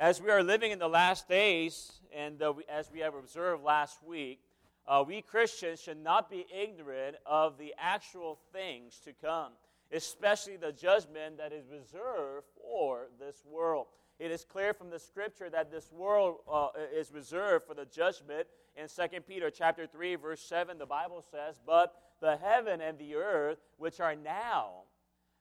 [0.00, 3.64] As we are living in the last days, and uh, we, as we have observed
[3.64, 4.38] last week,
[4.86, 9.54] uh, we Christians should not be ignorant of the actual things to come,
[9.90, 13.86] especially the judgment that is reserved for this world.
[14.20, 18.46] It is clear from the scripture that this world uh, is reserved for the judgment.
[18.76, 23.16] In 2 Peter chapter 3, verse 7, the Bible says, But the heaven and the
[23.16, 24.82] earth, which are now,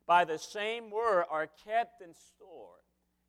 [0.07, 2.76] by the same word, are kept in store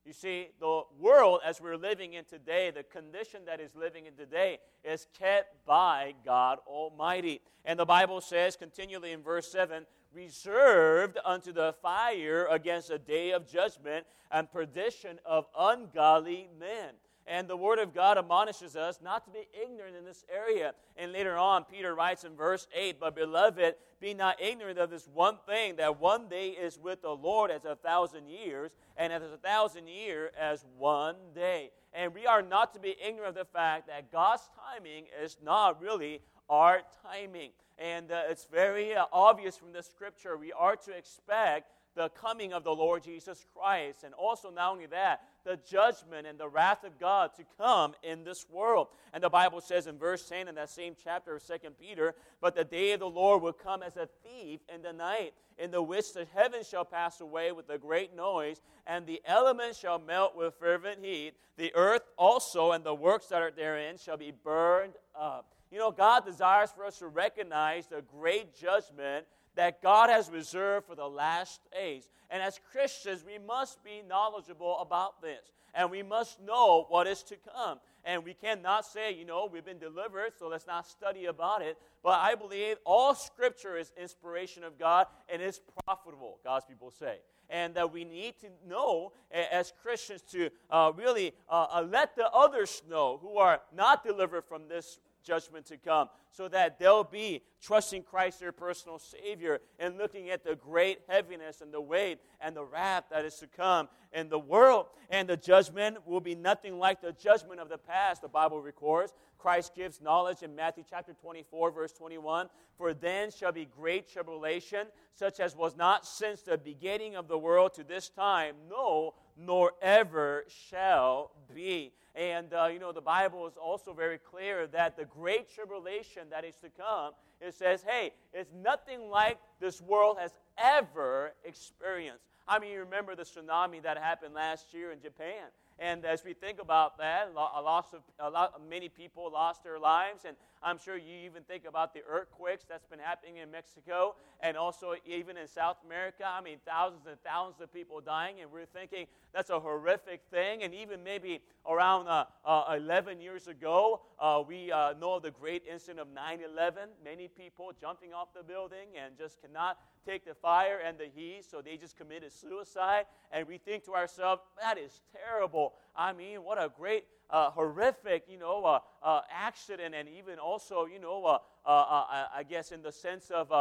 [0.08, 4.14] you see, the world as we're living in today, the condition that is living in
[4.14, 7.42] today, is kept by God Almighty.
[7.66, 9.84] And the Bible says continually in verse 7
[10.14, 16.94] reserved unto the fire against a day of judgment and perdition of ungodly men.
[17.28, 20.72] And the Word of God admonishes us not to be ignorant in this area.
[20.96, 25.06] And later on, Peter writes in verse 8, But beloved, be not ignorant of this
[25.12, 29.22] one thing, that one day is with the Lord as a thousand years, and as
[29.22, 31.70] a thousand years as one day.
[31.92, 35.82] And we are not to be ignorant of the fact that God's timing is not
[35.82, 37.50] really our timing.
[37.78, 42.52] And uh, it's very uh, obvious from the scripture we are to expect the coming
[42.52, 44.04] of the Lord Jesus Christ.
[44.04, 48.22] And also, not only that, the judgment and the wrath of God to come in
[48.22, 48.88] this world.
[49.14, 52.54] And the Bible says in verse 10 in that same chapter of 2 Peter, But
[52.54, 55.80] the day of the Lord will come as a thief in the night, in the
[55.80, 60.36] which the heavens shall pass away with a great noise, and the elements shall melt
[60.36, 61.32] with fervent heat.
[61.56, 65.54] The earth also and the works that are therein shall be burned up.
[65.70, 69.24] You know, God desires for us to recognize the great judgment
[69.58, 72.08] that God has reserved for the last days.
[72.30, 75.50] And as Christians, we must be knowledgeable about this.
[75.74, 77.80] And we must know what is to come.
[78.04, 81.76] And we cannot say, you know, we've been delivered, so let's not study about it.
[82.04, 87.16] But I believe all scripture is inspiration of God and is profitable, God's people say.
[87.50, 92.30] And that we need to know as Christians to uh, really uh, uh, let the
[92.30, 97.42] others know who are not delivered from this judgment to come, so that they'll be
[97.60, 102.56] trusting Christ, their personal Savior, and looking at the great heaviness and the weight and
[102.56, 104.86] the wrath that is to come in the world.
[105.10, 109.12] And the judgment will be nothing like the judgment of the past, the Bible records.
[109.38, 114.86] Christ gives knowledge in Matthew chapter 24, verse 21 For then shall be great tribulation,
[115.14, 119.72] such as was not since the beginning of the world to this time, no, nor
[119.80, 121.92] ever shall be.
[122.14, 126.44] And, uh, you know, the Bible is also very clear that the great tribulation that
[126.44, 132.24] is to come, it says, hey, it's nothing like this world has ever experienced.
[132.48, 135.44] I mean, you remember the tsunami that happened last year in Japan.
[135.78, 139.78] And as we think about that, a lot of a lot, many people lost their
[139.78, 144.16] lives, and I'm sure you even think about the earthquakes that's been happening in Mexico
[144.40, 146.24] and also even in South America.
[146.26, 150.62] I mean, thousands and thousands of people dying, and we're thinking that's a horrific thing.
[150.62, 155.30] And even maybe around uh, uh, 11 years ago, uh, we uh, know of the
[155.30, 156.88] great incident of 9 11.
[157.04, 161.44] Many people jumping off the building and just cannot take the fire and the heat,
[161.48, 163.04] so they just committed suicide.
[163.32, 165.74] And we think to ourselves, that is terrible.
[165.94, 170.86] I mean, what a great, uh, horrific, you know, uh, uh, accident, and even also,
[170.86, 173.52] you know, uh, uh, I guess in the sense of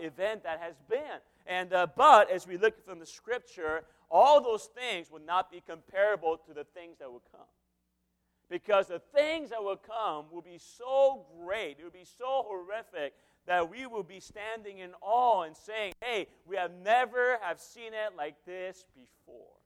[0.00, 1.20] event that has been.
[1.46, 6.36] And but as we look from the scripture, all those things would not be comparable
[6.46, 7.46] to the things that will come.
[8.50, 13.14] Because the things that will come will be so great, it will be so horrific
[13.46, 17.92] that we will be standing in awe and saying, hey, we have never have seen
[17.94, 19.56] it like this before.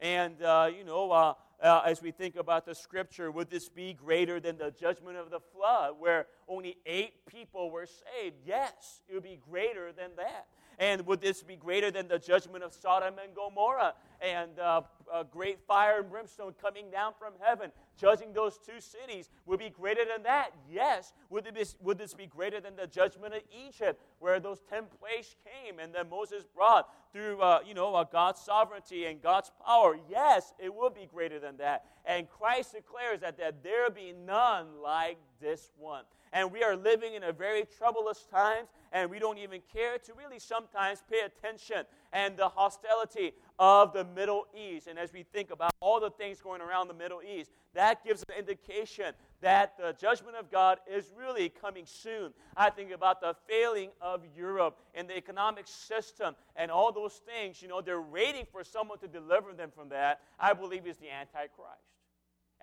[0.00, 3.94] And, uh, you know, uh, uh, as we think about the scripture, would this be
[3.94, 8.36] greater than the judgment of the flood where only eight people were saved?
[8.44, 10.46] Yes, it would be greater than that.
[10.78, 15.24] And would this be greater than the judgment of Sodom and Gomorrah and uh, a
[15.24, 19.28] great fire and brimstone coming down from heaven, judging those two cities?
[19.46, 20.50] Would be greater than that?
[20.70, 21.12] Yes.
[21.30, 25.36] Would, be, would this be greater than the judgment of Egypt, where those ten plagues
[25.44, 29.96] came and then Moses brought through, uh, you know, uh, God's sovereignty and God's power?
[30.10, 31.84] Yes, it will be greater than that.
[32.04, 36.04] And Christ declares that, that there be none like this one.
[36.32, 40.12] And we are living in a very troublous times, and we don't even care to
[40.14, 44.86] really sometimes pay attention and the hostility of the Middle East.
[44.86, 48.22] And as we think about all the things going around the Middle East, that gives
[48.28, 49.06] an indication
[49.40, 52.32] that the judgment of God is really coming soon.
[52.56, 57.60] I think about the failing of Europe and the economic system and all those things.
[57.60, 60.20] You know, they're waiting for someone to deliver them from that.
[60.38, 61.93] I believe is the Antichrist.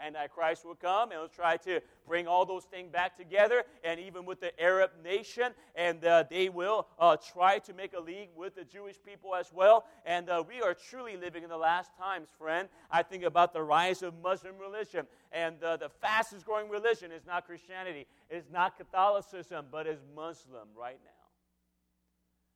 [0.06, 4.26] Antichrist will come and will try to bring all those things back together, and even
[4.26, 8.56] with the Arab nation, and uh, they will uh, try to make a league with
[8.56, 9.86] the Jewish people as well.
[10.06, 12.68] And uh, we are truly living in the last times, friend.
[12.90, 17.26] I think about the rise of Muslim religion, and uh, the fastest growing religion is
[17.26, 21.12] not Christianity, it's not Catholicism, but is Muslim right now.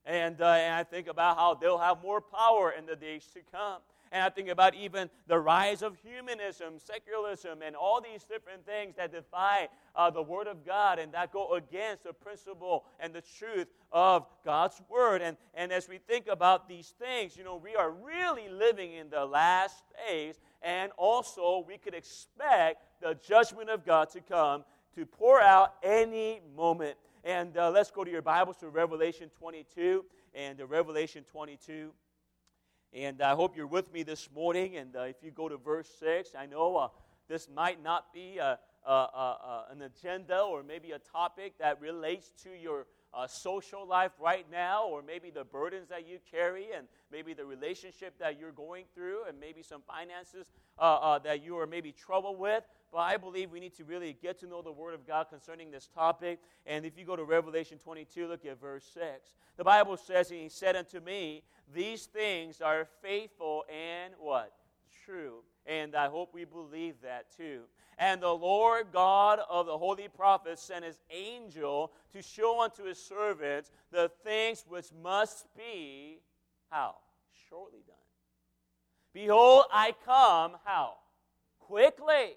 [0.05, 3.39] And, uh, and I think about how they'll have more power in the days to
[3.51, 3.79] come.
[4.11, 8.95] And I think about even the rise of humanism, secularism, and all these different things
[8.95, 13.23] that defy uh, the Word of God and that go against the principle and the
[13.37, 15.21] truth of God's Word.
[15.21, 19.09] And, and as we think about these things, you know, we are really living in
[19.09, 24.63] the last days, and also we could expect the judgment of God to come
[24.95, 26.95] to pour out any moment.
[27.23, 31.91] And uh, let's go to your Bibles to Revelation 22 and uh, Revelation 22.
[32.95, 34.77] And I hope you're with me this morning.
[34.77, 36.87] And uh, if you go to verse 6, I know uh,
[37.27, 38.57] this might not be a,
[38.87, 44.11] a, a, an agenda or maybe a topic that relates to your uh, social life
[44.19, 48.51] right now, or maybe the burdens that you carry, and maybe the relationship that you're
[48.51, 52.63] going through, and maybe some finances uh, uh, that you are maybe trouble with.
[52.91, 55.71] But I believe we need to really get to know the Word of God concerning
[55.71, 56.39] this topic.
[56.65, 59.35] And if you go to Revelation 22, look at verse 6.
[59.57, 64.53] The Bible says, And he said unto me, These things are faithful and what?
[65.05, 65.39] True.
[65.65, 67.61] And I hope we believe that too.
[67.97, 73.01] And the Lord God of the holy prophets sent his angel to show unto his
[73.01, 76.19] servants the things which must be,
[76.69, 76.95] how?
[77.49, 77.95] Shortly done.
[79.13, 80.95] Behold, I come, how?
[81.59, 82.35] Quickly.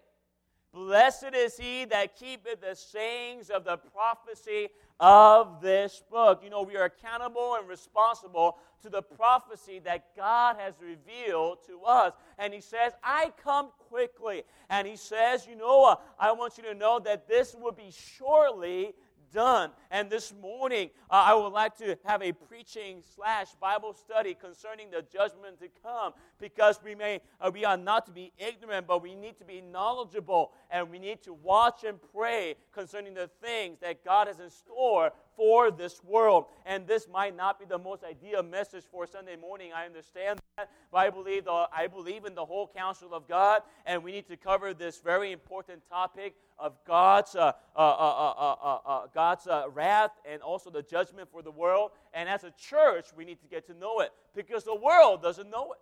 [0.73, 4.69] Blessed is he that keepeth the sayings of the prophecy
[5.01, 6.41] of this book.
[6.43, 11.83] You know, we are accountable and responsible to the prophecy that God has revealed to
[11.83, 12.13] us.
[12.39, 14.43] And He says, I come quickly.
[14.71, 18.95] And He says, You know, I want you to know that this will be shortly
[19.33, 19.71] done.
[19.91, 24.91] And this morning, uh, I would like to have a preaching slash Bible study concerning
[24.91, 29.03] the judgment to come because we may uh, we are not to be ignorant, but
[29.03, 33.79] we need to be knowledgeable and we need to watch and pray concerning the things
[33.81, 36.47] that God has in store for this world.
[36.67, 39.71] And this might not be the most ideal message for Sunday morning.
[39.75, 40.41] I understand
[40.91, 44.27] but I believe the, I believe in the whole counsel of God, and we need
[44.29, 50.71] to cover this very important topic of God's, uh, uh, uh, God's wrath and also
[50.71, 51.93] the judgment for the world.
[52.13, 55.51] And as a church, we need to get to know it because the world doesn't
[55.51, 55.79] know it.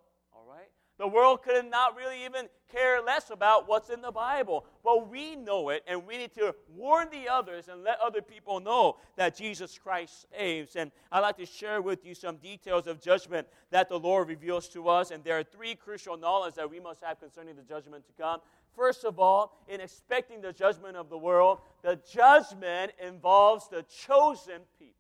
[0.99, 4.65] The world could not really even care less about what's in the Bible.
[4.83, 8.61] But we know it, and we need to warn the others and let other people
[8.61, 10.75] know that Jesus Christ saves.
[10.75, 14.69] And I'd like to share with you some details of judgment that the Lord reveals
[14.71, 15.11] to us.
[15.11, 18.41] And there are three crucial knowledge that we must have concerning the judgment to come.
[18.75, 24.61] First of all, in expecting the judgment of the world, the judgment involves the chosen
[24.79, 24.96] people.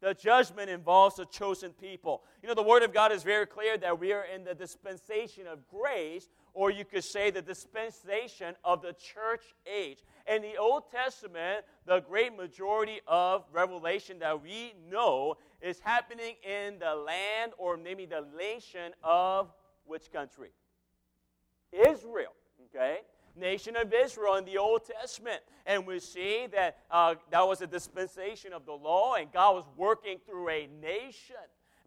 [0.00, 2.22] The judgment involves the chosen people.
[2.42, 5.46] You know, the Word of God is very clear that we are in the dispensation
[5.46, 9.98] of grace, or you could say the dispensation of the church age.
[10.26, 16.78] In the Old Testament, the great majority of revelation that we know is happening in
[16.78, 19.52] the land or maybe the nation of
[19.84, 20.50] which country?
[21.72, 22.32] Israel
[22.74, 22.98] okay?
[23.36, 25.40] Nation of Israel in the Old Testament.
[25.66, 29.64] And we see that uh, that was a dispensation of the law, and God was
[29.76, 31.36] working through a nation.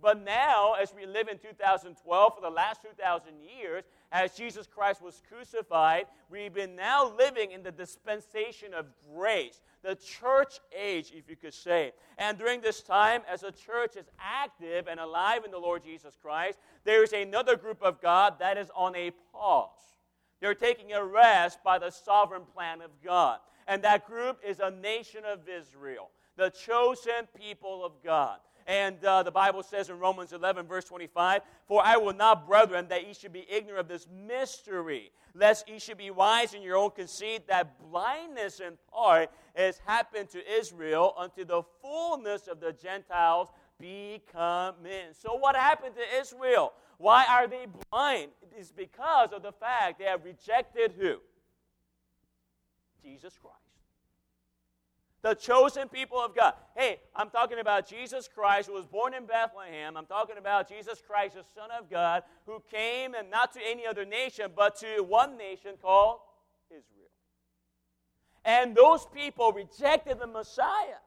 [0.03, 5.01] But now, as we live in 2012, for the last 2,000 years, as Jesus Christ
[5.01, 11.29] was crucified, we've been now living in the dispensation of grace, the church age, if
[11.29, 11.93] you could say.
[12.17, 16.17] And during this time, as the church is active and alive in the Lord Jesus
[16.21, 19.69] Christ, there is another group of God that is on a pause.
[20.43, 23.39] They're taking a rest by the sovereign plan of God.
[23.65, 28.39] And that group is a nation of Israel, the chosen people of God.
[28.67, 32.87] And uh, the Bible says in Romans 11, verse 25, For I will not, brethren,
[32.89, 36.75] that ye should be ignorant of this mystery, lest ye should be wise in your
[36.75, 42.73] own conceit, that blindness in part has happened to Israel unto the fullness of the
[42.73, 43.47] Gentiles
[43.83, 45.13] be come in.
[45.13, 46.71] So, what happened to Israel?
[46.97, 48.29] Why are they blind?
[48.41, 51.17] It is because of the fact they have rejected who?
[53.03, 53.57] Jesus Christ.
[55.21, 56.53] The chosen people of God.
[56.77, 59.97] Hey, I'm talking about Jesus Christ who was born in Bethlehem.
[59.97, 63.85] I'm talking about Jesus Christ, the Son of God, who came and not to any
[63.85, 66.19] other nation, but to one nation called
[66.69, 67.09] Israel.
[68.45, 70.99] And those people rejected the Messiah.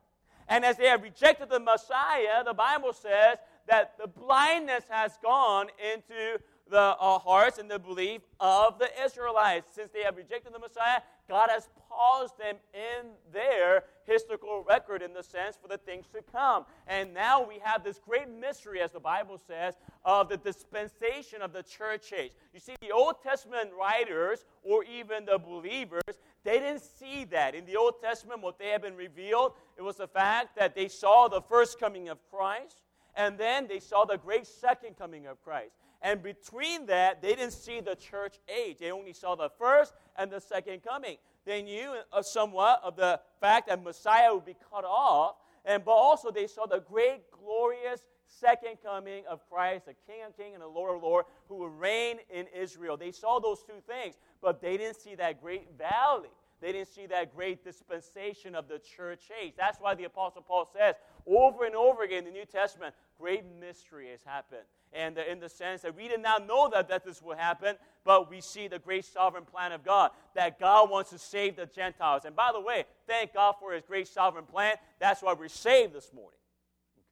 [0.48, 5.66] And as they have rejected the Messiah, the Bible says that the blindness has gone
[5.92, 6.38] into
[6.68, 9.70] the uh, hearts and the belief of the Israelites.
[9.74, 15.12] Since they have rejected the Messiah, God has paused them in their historical record in
[15.12, 16.64] the sense for the things to come.
[16.86, 21.52] And now we have this great mystery, as the Bible says, of the dispensation of
[21.52, 22.32] the church age.
[22.52, 26.02] You see, the Old Testament writers, or even the believers,
[26.44, 27.54] they didn't see that.
[27.54, 30.88] In the Old Testament, what they had been revealed, it was the fact that they
[30.88, 32.82] saw the first coming of Christ,
[33.16, 35.72] and then they saw the great second coming of Christ.
[36.02, 38.78] And between that, they didn't see the church age.
[38.78, 41.16] They only saw the first and the second coming.
[41.44, 45.92] They knew uh, somewhat of the fact that Messiah would be cut off, and but
[45.92, 50.62] also they saw the great, glorious second coming of Christ, the King of Kings and
[50.62, 52.96] the Lord of Lords, who will reign in Israel.
[52.96, 56.28] They saw those two things, but they didn't see that great valley.
[56.60, 59.54] They didn't see that great dispensation of the church age.
[59.56, 63.44] That's why the Apostle Paul says over and over again in the New Testament, great
[63.60, 64.64] mystery has happened
[64.96, 67.76] and uh, in the sense that we did not know that, that this would happen,
[68.04, 71.66] but we see the great sovereign plan of God, that God wants to save the
[71.66, 72.24] Gentiles.
[72.24, 74.76] And by the way, thank God for his great sovereign plan.
[74.98, 76.38] That's why we're saved this morning.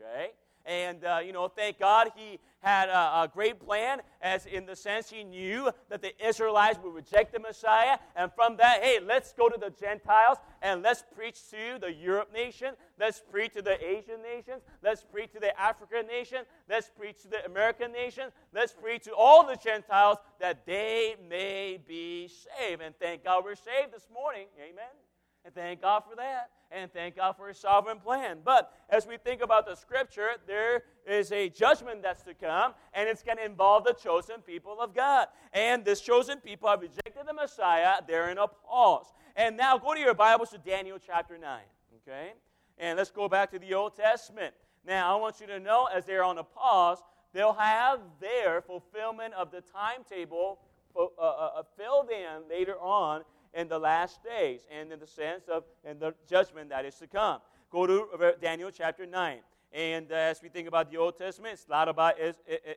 [0.01, 0.31] Okay?
[0.67, 4.75] And, uh, you know, thank God he had a, a, great plan, as in the
[4.75, 7.99] sense he knew that the Israelites would reject the Messiah.
[8.17, 12.33] And from that, hey, let's go to the Gentiles and let's preach to the Europe
[12.33, 12.75] nation.
[12.99, 14.63] Let's preach to the Asian nations.
[14.83, 16.39] Let's preach to the African nation.
[16.69, 18.31] Let's preach to the American nation.
[18.55, 22.81] Let's preach to all the Gentiles that they may be saved.
[22.81, 24.47] And thank God we're saved this morning.
[24.59, 25.04] Amen.
[25.45, 28.39] And thank God for that and thank God for His sovereign plan.
[28.45, 33.09] But as we think about the scripture, there is a judgment that's to come, and
[33.09, 35.29] it's going to involve the chosen people of God.
[35.53, 38.01] And this chosen people have rejected the Messiah.
[38.07, 39.13] They're in a pause.
[39.37, 41.61] And now go to your Bibles to Daniel chapter 9.
[42.03, 42.33] Okay?
[42.79, 44.55] And let's go back to the Old Testament.
[44.87, 46.99] Now, I want you to know as they're on a pause,
[47.33, 50.59] they'll have their fulfillment of the timetable
[50.97, 53.23] uh, uh, uh, filled in later on
[53.55, 57.07] in the last days and in the sense of in the judgment that is to
[57.07, 57.41] come.
[57.71, 59.39] Go to Daniel chapter 9.
[59.73, 62.15] And as we think about the Old Testament, it's a lot about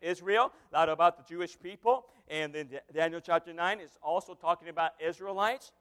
[0.01, 2.05] Israel, a lot about the Jewish people.
[2.27, 5.71] And then Daniel chapter 9 is also talking about Israelites.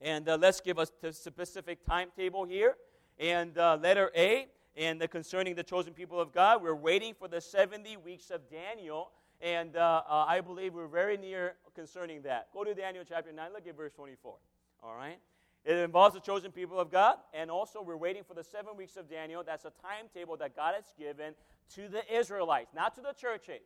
[0.00, 2.76] And uh, let's give us a specific timetable here.
[3.18, 4.46] And uh, letter A,
[4.76, 8.48] and the, concerning the chosen people of God, we're waiting for the 70 weeks of
[8.48, 12.48] Daniel and uh, uh, I believe we're very near concerning that.
[12.52, 14.34] Go to Daniel chapter 9, look at verse 24.
[14.82, 15.18] All right?
[15.64, 18.96] It involves the chosen people of God, and also we're waiting for the seven weeks
[18.96, 19.42] of Daniel.
[19.44, 21.34] That's a timetable that God has given
[21.74, 23.60] to the Israelites, not to the church age,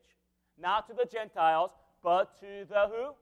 [0.58, 1.70] not to the Gentiles,
[2.02, 3.14] but to the who?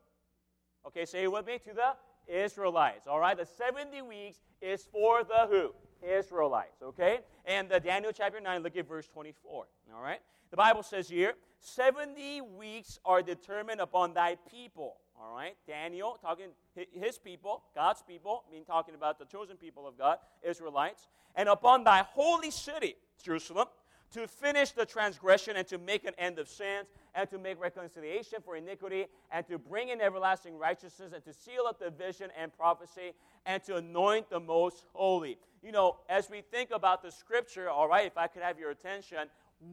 [0.86, 1.94] Okay, say it with me, to the
[2.26, 3.06] Israelites.
[3.06, 5.74] All right, the 70 weeks is for the who?
[6.02, 6.82] Israelites.
[6.82, 9.66] Okay, and the Daniel chapter 9, look at verse 24.
[9.94, 14.96] All right, the Bible says here, 70 weeks are determined upon thy people.
[15.20, 16.46] All right, Daniel talking
[16.92, 21.84] his people, God's people, mean talking about the chosen people of God, Israelites, and upon
[21.84, 23.66] thy holy city, Jerusalem,
[24.12, 28.40] to finish the transgression and to make an end of sins and to make reconciliation
[28.44, 32.52] for iniquity and to bring in everlasting righteousness and to seal up the vision and
[32.56, 33.12] prophecy
[33.46, 35.38] and to anoint the most holy.
[35.62, 38.70] You know, as we think about the scripture, all right, if I could have your
[38.70, 39.28] attention,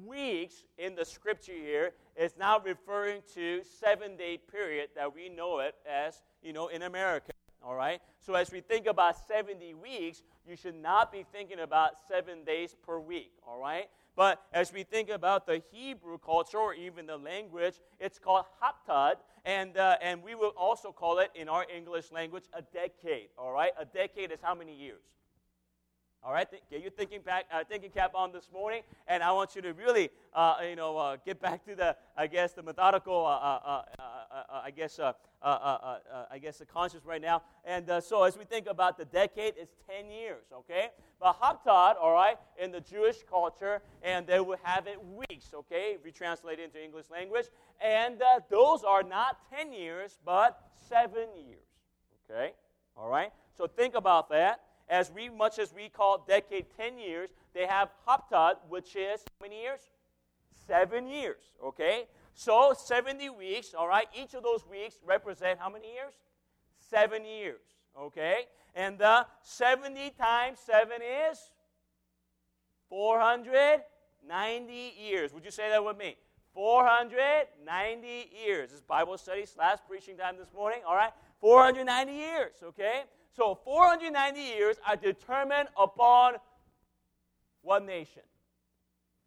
[0.05, 5.59] weeks in the scripture here is now referring to seven day period that we know
[5.59, 7.31] it as you know in america
[7.63, 7.99] all right?
[8.19, 12.75] So as we think about 70 weeks you should not be thinking about seven days
[12.85, 13.89] per week all right?
[14.15, 19.15] But as we think about the hebrew culture or even the language it's called heptad
[19.45, 23.51] and, uh, and we will also call it in our english language a decade all
[23.51, 23.71] right?
[23.79, 25.01] A decade is how many years
[26.27, 29.55] all right, get your thinking, back, uh, thinking cap on this morning, and I want
[29.55, 33.25] you to really, uh, you know, uh, get back to the, I guess, the methodical,
[33.25, 34.99] uh, uh, uh, I guess,
[35.41, 37.43] I guess, the conscious right now.
[37.63, 40.89] And so, as we think about the decade, it's 10 years, okay?
[41.17, 45.95] But Heptad, all right, in the Jewish culture, and they would have it weeks, okay,
[45.95, 47.45] if translate it into English language,
[47.79, 51.63] and those are not 10 years, but seven years,
[52.29, 52.51] okay?
[52.97, 53.31] All right.
[53.57, 57.89] So think about that as we much as we call decade 10 years, they have
[58.07, 59.81] Heptad, which is how many years?
[60.67, 62.07] Seven years, okay?
[62.33, 64.07] So 70 weeks, all right?
[64.15, 66.13] Each of those weeks represent how many years?
[66.79, 67.61] Seven years,
[67.99, 68.45] okay?
[68.75, 70.89] And the 70 times 7
[71.31, 71.39] is
[72.89, 75.33] 490 years.
[75.33, 76.15] Would you say that with me?
[76.53, 78.71] 490 years.
[78.71, 81.11] This Bible study slash preaching time this morning, all right?
[81.39, 83.03] 490 years, okay?
[83.37, 86.37] So 490 years are determined upon
[87.61, 88.23] one nation?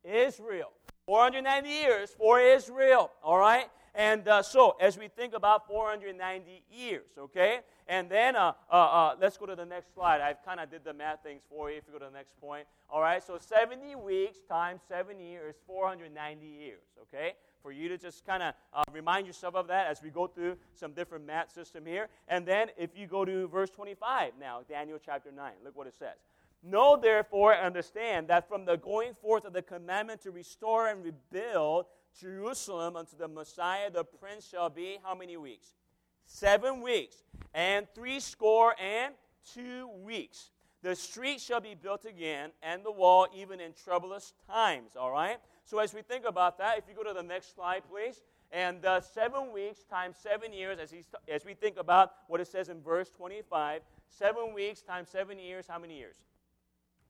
[0.02, 0.72] Israel.
[1.06, 3.66] 490 years for Israel, all right?
[3.94, 7.60] And uh, so, as we think about 490 years, okay?
[7.86, 10.20] And then uh, uh, uh let's go to the next slide.
[10.20, 12.40] I've kind of did the math things for you if you go to the next
[12.40, 12.66] point.
[12.88, 17.34] All right, so 70 weeks times 7 years, 490 years, okay?
[17.62, 20.56] For you to just kind of uh, remind yourself of that as we go through
[20.74, 22.08] some different math system here.
[22.28, 25.94] And then if you go to verse 25 now, Daniel chapter 9, look what it
[25.98, 26.16] says.
[26.62, 31.86] Know therefore, understand that from the going forth of the commandment to restore and rebuild
[32.18, 35.68] Jerusalem unto the Messiah, the prince shall be how many weeks?
[36.26, 37.16] Seven weeks,
[37.54, 39.14] and three score and
[39.54, 40.50] two weeks.
[40.82, 44.96] The street shall be built again, and the wall even in troublous times.
[44.96, 45.38] All right?
[45.70, 48.22] So, as we think about that, if you go to the next slide, please.
[48.50, 50.92] And uh, seven weeks times seven years, as,
[51.28, 55.66] as we think about what it says in verse 25, seven weeks times seven years,
[55.68, 56.16] how many years?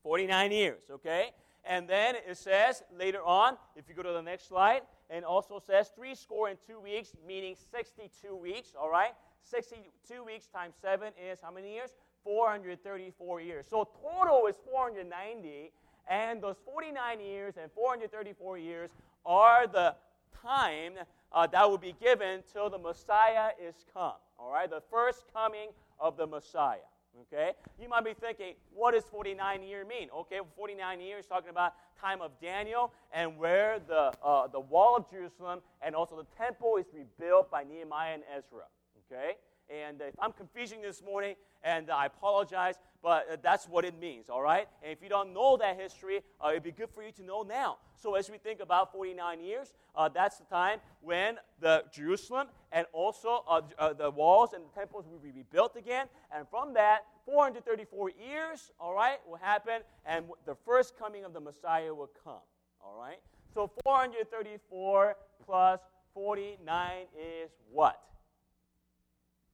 [0.02, 1.30] 49 years, okay?
[1.64, 5.58] And then it says later on, if you go to the next slide, and also
[5.58, 9.12] says three score and two weeks, meaning 62 weeks, all right?
[9.42, 11.92] 62 weeks times seven is how many years?
[12.24, 13.64] 434 years.
[13.70, 15.72] So total is 490,
[16.10, 18.90] and those 49 years and 434 years
[19.24, 19.94] are the
[20.42, 20.94] time
[21.32, 24.14] uh, that will be given till the Messiah is come.
[24.38, 26.78] All right, the first coming of the Messiah.
[27.22, 27.52] Okay?
[27.80, 30.08] You might be thinking, what does 49 year mean?
[30.14, 35.10] Okay, 49 years talking about time of Daniel and where the, uh, the wall of
[35.10, 38.64] Jerusalem and also the temple is rebuilt by Nehemiah and Ezra.
[39.06, 39.34] Okay?
[39.68, 44.28] And if I'm confusing this morning, and I apologize, but uh, that's what it means,
[44.28, 44.68] all right?
[44.82, 47.42] And if you don't know that history, uh, it'd be good for you to know
[47.42, 47.78] now.
[47.96, 52.86] So as we think about 49 years, uh, that's the time when the Jerusalem and
[52.92, 56.06] also uh, uh, the walls and the temples will be rebuilt again.
[56.34, 61.40] And from that, 434 years, all right, will happen, and the first coming of the
[61.40, 62.42] Messiah will come,
[62.84, 63.18] all right?
[63.54, 65.80] So 434 plus
[66.14, 68.00] 49 is what?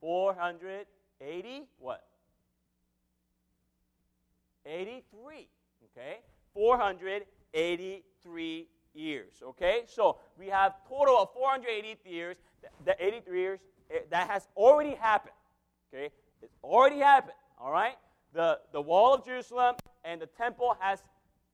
[0.00, 2.04] 480 what?
[4.66, 5.48] 83.
[5.96, 6.18] Okay?
[6.54, 9.42] 483 years.
[9.42, 9.82] Okay?
[9.86, 12.36] So we have total of 480 years.
[12.84, 15.34] The 83 years eh, that has already happened.
[15.92, 16.10] Okay?
[16.42, 17.34] It's already happened.
[17.58, 17.96] All right?
[18.32, 21.00] The, the wall of Jerusalem and the temple has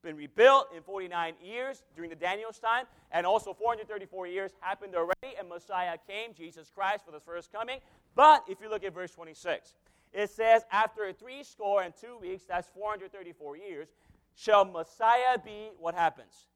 [0.03, 5.37] been rebuilt in 49 years during the Daniel's time, and also 434 years happened already,
[5.39, 7.79] and Messiah came, Jesus Christ, for the first coming.
[8.15, 9.75] But if you look at verse 26,
[10.13, 13.89] it says, After three score and two weeks, that's 434 years,
[14.35, 16.49] shall Messiah be what happens?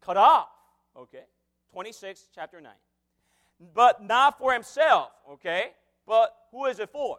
[0.00, 0.48] Cut off.
[0.96, 1.24] Okay.
[1.72, 2.70] 26, chapter 9.
[3.74, 5.70] But not for himself, okay?
[6.06, 7.18] But who is it for?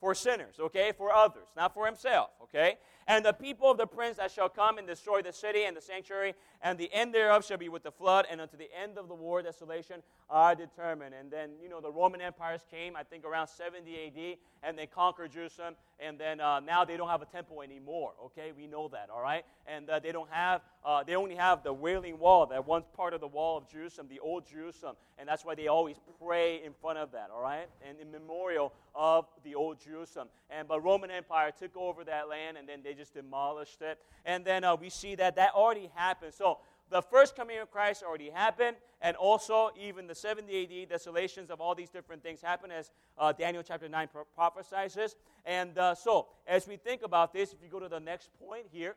[0.00, 0.92] For sinners, okay?
[0.96, 2.78] For others, not for himself, okay?
[3.06, 5.80] And the people of the prince that shall come and destroy the city and the
[5.80, 9.08] sanctuary, and the end thereof shall be with the flood, and unto the end of
[9.08, 11.14] the war desolation are determined.
[11.14, 14.86] And then, you know, the Roman empires came, I think, around 70 AD, and they
[14.86, 18.52] conquered Jerusalem, and then uh, now they don't have a temple anymore, okay?
[18.56, 19.44] We know that, all right?
[19.66, 23.12] And uh, they don't have, uh, they only have the Wailing Wall, that one part
[23.12, 26.72] of the wall of Jerusalem, the old Jerusalem, and that's why they always pray in
[26.72, 27.68] front of that, all right?
[27.86, 30.28] And in memorial of the old Jerusalem.
[30.50, 33.98] And but Roman Empire took over that land, and then they just demolished it.
[34.24, 36.34] And then uh, we see that that already happened.
[36.34, 36.58] So
[36.90, 41.60] the first coming of Christ already happened, and also even the 70 AD desolations of
[41.60, 45.16] all these different things happen as uh, Daniel chapter 9 pro- prophesies.
[45.44, 48.66] And uh, so, as we think about this, if you go to the next point
[48.70, 48.96] here,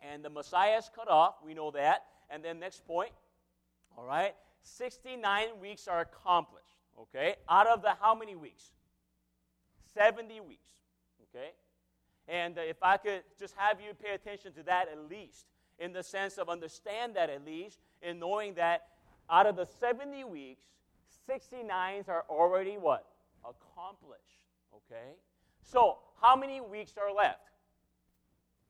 [0.00, 2.04] and the Messiah is cut off, we know that.
[2.30, 3.10] And then next point,
[3.96, 7.36] all right, 69 weeks are accomplished, okay?
[7.48, 8.70] Out of the how many weeks?
[9.94, 10.70] 70 weeks,
[11.30, 11.50] okay?
[12.28, 15.46] And uh, if I could just have you pay attention to that at least,
[15.78, 18.88] in the sense of understand that at least, in knowing that
[19.30, 20.64] out of the 70 weeks,
[21.28, 23.06] 69s are already what?
[23.44, 24.22] Accomplished.
[24.74, 25.14] Okay?
[25.62, 27.40] So, how many weeks are left?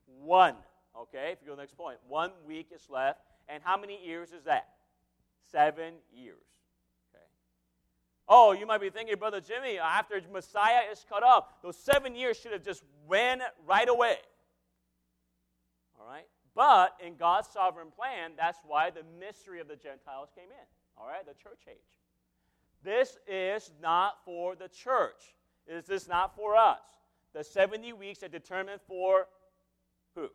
[0.07, 0.55] One.
[0.99, 1.75] Okay, if you go to the next.
[2.09, 3.21] One week is left.
[3.49, 4.69] And how many years is that?
[5.51, 6.37] Seven years.
[8.29, 12.37] Oh, you might be thinking, Brother Jimmy, after Messiah is cut off, those seven years
[12.37, 14.17] should have just went right away.
[16.01, 16.27] All right?
[16.55, 20.67] But in God's sovereign plan, that's why the mystery of the Gentiles came in.
[20.99, 21.77] All right, the church age.
[22.83, 25.35] This is not for the church.
[25.69, 26.81] Is This not for us.
[27.35, 29.27] The 70 weeks are determined for
[30.15, 30.29] who?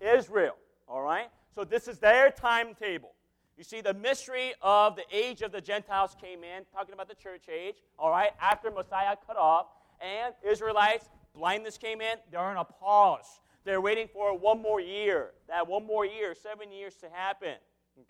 [0.00, 0.56] Israel.
[0.88, 1.28] All right?
[1.54, 3.12] So this is their timetable.
[3.60, 7.14] You see, the mystery of the age of the Gentiles came in, talking about the
[7.14, 9.66] church age, all right, after Messiah cut off,
[10.00, 13.42] and Israelites, blindness came in, they're in a pause.
[13.66, 17.56] They're waiting for one more year, that one more year, seven years to happen.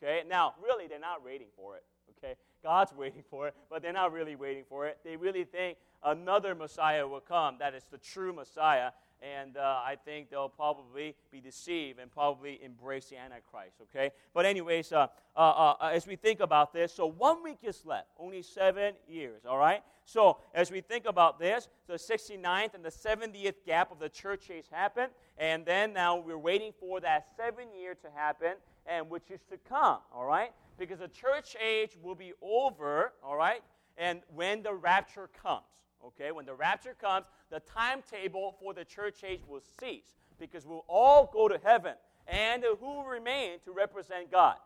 [0.01, 0.23] Okay?
[0.29, 1.83] Now, really, they're not waiting for it.
[2.17, 4.99] Okay, God's waiting for it, but they're not really waiting for it.
[5.03, 7.57] They really think another Messiah will come.
[7.59, 12.61] That is the true Messiah, and uh, I think they'll probably be deceived and probably
[12.63, 14.11] embrace the Antichrist, okay?
[14.33, 18.09] But, anyways, uh, uh, uh, as we think about this, so one week is left,
[18.19, 19.83] only seven years, all right?
[20.05, 24.51] So, as we think about this, the 69th and the 70th gap of the church
[24.51, 28.55] age happened, and then now we're waiting for that seven year to happen,
[28.87, 30.53] and which is to come, all right?
[30.79, 33.63] Because the church age will be over, all right?
[33.99, 35.65] And when the rapture comes,
[36.05, 36.33] okay?
[36.33, 41.31] When the rapture comes, the timetable for the church age will cease because we'll all
[41.33, 41.95] go to heaven.
[42.27, 44.57] And who remain to represent God?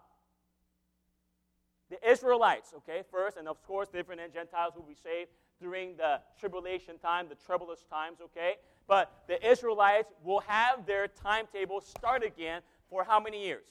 [1.91, 6.99] The Israelites, okay, first, and of course, different Gentiles will be saved during the tribulation
[6.99, 8.55] time, the troublous times, okay?
[8.87, 13.67] But the Israelites will have their timetable start again for how many years?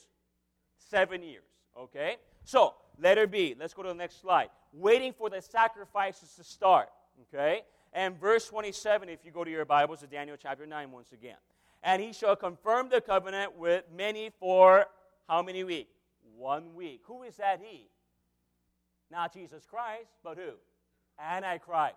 [0.78, 1.44] Seven years,
[1.78, 2.18] okay?
[2.44, 4.50] So, letter B, let's go to the next slide.
[4.72, 6.90] Waiting for the sacrifices to start,
[7.34, 7.64] okay?
[7.94, 11.38] And verse 27, if you go to your Bibles, to Daniel chapter 9 once again.
[11.84, 14.88] And he shall confirm the covenant with many for
[15.30, 15.94] how many weeks?
[16.36, 17.02] One week.
[17.06, 17.88] Who is that he?
[19.12, 20.54] Not Jesus Christ, but who?
[21.20, 21.96] Antichrist.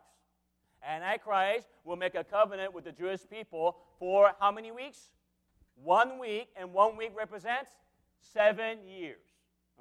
[0.86, 5.10] Antichrist will make a covenant with the Jewish people for how many weeks?
[5.82, 7.70] One week, and one week represents
[8.34, 9.24] seven years.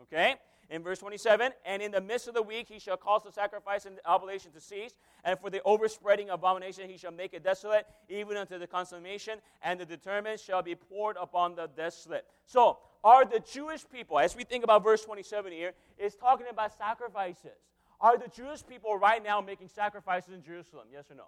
[0.04, 0.36] Okay?
[0.70, 3.86] In verse 27 And in the midst of the week he shall cause the sacrifice
[3.86, 7.86] and the oblation to cease, and for the overspreading abomination he shall make it desolate,
[8.10, 12.26] even unto the consummation, and the determined shall be poured upon the desolate.
[12.46, 16.76] So, are the Jewish people, as we think about verse 27 here, is talking about
[16.76, 17.52] sacrifices.
[18.02, 20.88] Are the Jewish people right now making sacrifices in Jerusalem?
[20.92, 21.26] Yes or no?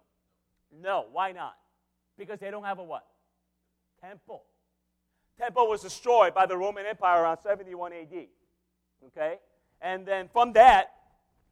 [0.71, 1.06] No.
[1.12, 1.56] Why not?
[2.17, 3.06] Because they don't have a what?
[4.02, 4.43] Temple.
[5.39, 8.28] Temple was destroyed by the Roman Empire around 71 AD.
[9.07, 9.38] Okay?
[9.81, 10.93] And then from that,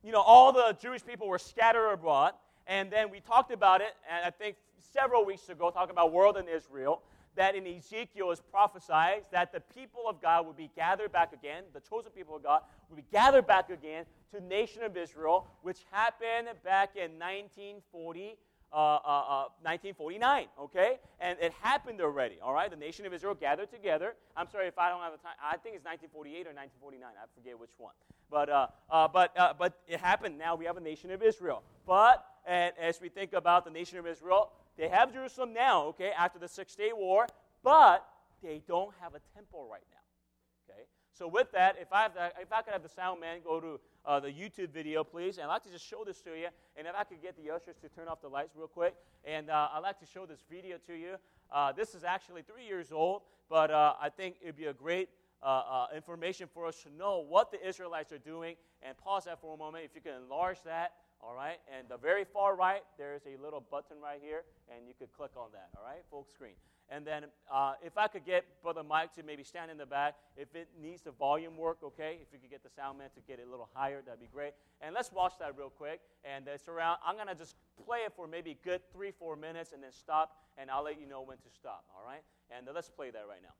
[0.04, 2.34] you know, all the Jewish people were scattered abroad.
[2.68, 6.36] And then we talked about it, and I think several weeks ago, talking about world
[6.36, 7.04] and Israel,
[7.36, 11.64] that in Ezekiel is prophesied that the people of God would be gathered back again,
[11.74, 15.46] the chosen people of God would be gathered back again to the nation of Israel,
[15.62, 17.82] which happened back in 1940
[18.30, 21.00] 1949, uh, uh, uh, okay?
[21.22, 22.70] And it happened already, all right?
[22.70, 24.16] The nation of Israel gathered together.
[24.36, 25.36] I'm sorry if I don't have the time.
[25.42, 27.10] I think it's 1948 or 1949.
[27.10, 27.94] I forget which one.
[28.30, 28.68] But, uh,
[29.14, 30.38] but, but it happened.
[30.38, 31.64] Now we have a nation of Israel.
[31.88, 36.38] But as we think about the nation of Israel, they have Jerusalem now, okay, after
[36.38, 37.28] the Six Day War,
[37.64, 38.06] but
[38.44, 40.84] they don't have a temple right now, okay?
[41.14, 43.80] So with that, if I, the, if I could have the sound man go to
[44.06, 45.38] uh, the YouTube video, please.
[45.38, 46.48] And I'd like to just show this to you.
[46.78, 48.96] And if I could get the ushers to turn off the lights real quick.
[49.24, 51.16] And uh, I'd like to show this video to you.
[51.52, 55.10] Uh, this is actually three years old, but uh, I think it'd be a great
[55.44, 58.56] uh, uh, information for us to know what the Israelites are doing.
[58.82, 59.86] And pause that for a moment.
[59.86, 61.58] If you can enlarge that, all right.
[61.76, 65.32] And the very far right, there's a little button right here, and you could click
[65.36, 66.54] on that, all right, full screen.
[66.90, 70.16] And then uh, if I could get Brother Mike to maybe stand in the back,
[70.38, 73.22] if it needs the volume work, okay, if you could get the sound man to
[73.22, 74.54] get it a little higher, that'd be great.
[74.82, 76.02] And let's watch that real quick.
[76.24, 79.72] And it's around, I'm going to just play it for maybe good three, four minutes
[79.74, 82.22] and then stop, and I'll let you know when to stop, all right?
[82.56, 83.54] And let's play that right now.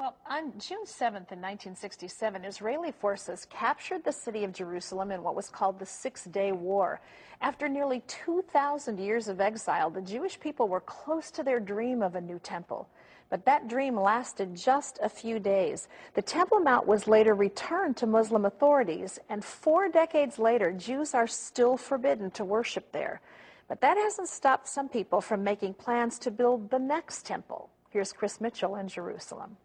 [0.00, 5.36] Well, on June 7th in 1967, Israeli forces captured the city of Jerusalem in what
[5.36, 7.00] was called the Six Day War.
[7.40, 12.16] After nearly 2,000 years of exile, the Jewish people were close to their dream of
[12.16, 12.88] a new temple.
[13.30, 15.86] But that dream lasted just a few days.
[16.14, 21.28] The Temple Mount was later returned to Muslim authorities, and four decades later, Jews are
[21.28, 23.20] still forbidden to worship there.
[23.68, 27.70] But that hasn't stopped some people from making plans to build the next temple.
[27.90, 29.56] Here's Chris Mitchell in Jerusalem.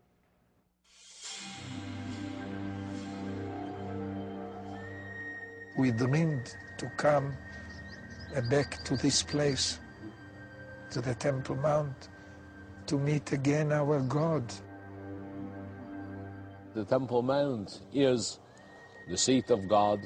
[5.80, 7.34] We dreamed to come
[8.50, 9.80] back to this place,
[10.92, 12.10] to the Temple Mount,
[12.88, 14.44] to meet again our God.
[16.74, 18.40] The Temple Mount is
[19.08, 20.02] the seat of God,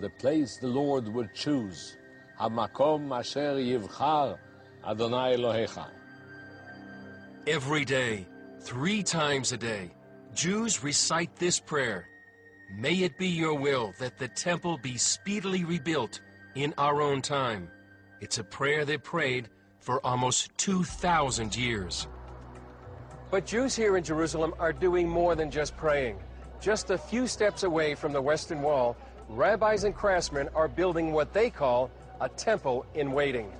[0.00, 1.98] the place the Lord would choose.
[2.40, 4.38] Hamakom asher yivchar
[4.86, 5.86] Adonai Elohecha.
[7.46, 8.26] Every day,
[8.60, 9.90] three times a day,
[10.34, 12.08] Jews recite this prayer
[12.70, 16.20] May it be your will that the temple be speedily rebuilt
[16.54, 17.70] in our own time.
[18.20, 19.48] It's a prayer they prayed
[19.80, 22.08] for almost 2,000 years.
[23.30, 26.18] But Jews here in Jerusalem are doing more than just praying.
[26.60, 28.96] Just a few steps away from the Western Wall,
[29.28, 33.50] rabbis and craftsmen are building what they call a temple in waiting.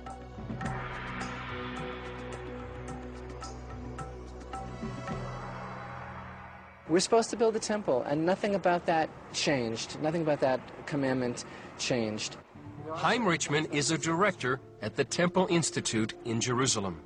[6.89, 10.01] We're supposed to build a temple, and nothing about that changed.
[10.01, 11.45] Nothing about that commandment
[11.77, 12.37] changed.
[12.91, 17.03] Chaim Richman is a director at the Temple Institute in Jerusalem.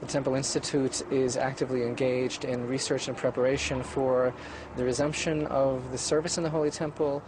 [0.00, 4.34] The Temple Institute is actively engaged in research and preparation for
[4.76, 7.22] the resumption of the service in the Holy Temple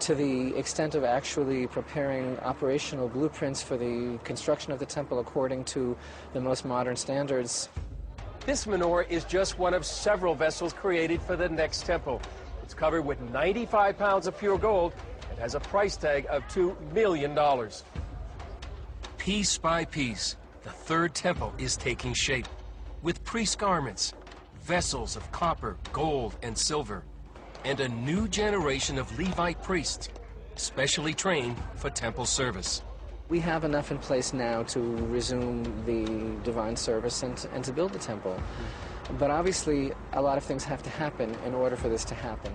[0.00, 5.62] to the extent of actually preparing operational blueprints for the construction of the temple according
[5.64, 5.96] to
[6.32, 7.68] the most modern standards.
[8.46, 12.20] This menorah is just one of several vessels created for the next temple.
[12.62, 14.92] It's covered with 95 pounds of pure gold
[15.30, 17.38] and has a price tag of $2 million.
[19.16, 22.46] Piece by piece, the third temple is taking shape
[23.02, 24.12] with priest garments,
[24.62, 27.02] vessels of copper, gold, and silver,
[27.64, 30.10] and a new generation of Levite priests,
[30.56, 32.82] specially trained for temple service.
[33.28, 37.92] We have enough in place now to resume the divine service and, and to build
[37.92, 38.38] the temple.
[39.18, 42.52] But obviously, a lot of things have to happen in order for this to happen.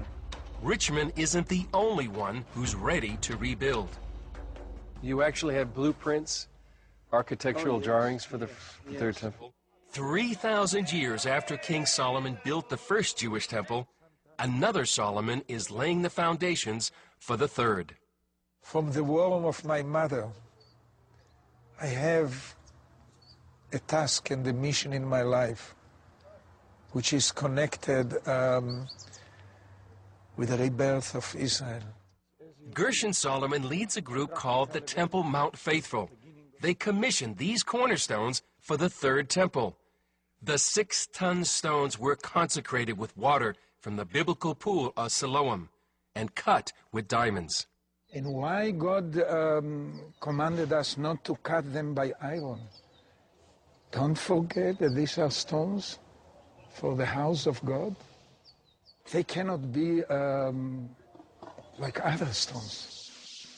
[0.61, 3.89] Richman isn't the only one who's ready to rebuild.
[5.01, 6.47] You actually have blueprints,
[7.11, 9.53] architectural oh, drawings for the f- third temple?
[9.91, 13.87] 3,000 years after King Solomon built the first Jewish temple,
[14.37, 17.95] another Solomon is laying the foundations for the third.
[18.61, 20.27] From the womb of my mother,
[21.81, 22.55] I have
[23.71, 25.75] a task and a mission in my life,
[26.91, 28.87] which is connected um,
[30.35, 31.83] with the rebirth of Israel.
[32.73, 36.09] Gershon Salomon leads a group called the Temple Mount Faithful.
[36.59, 39.77] They commissioned these cornerstones for the third temple.
[40.41, 45.69] The six ton stones were consecrated with water from the biblical pool of Siloam
[46.13, 47.67] and cut with diamonds.
[48.11, 52.59] And why God um, commanded us not to cut them by iron?
[53.91, 55.99] Don't forget that these are stones
[56.73, 57.95] for the house of God.
[59.11, 60.89] They cannot be um,
[61.77, 62.99] like other stones.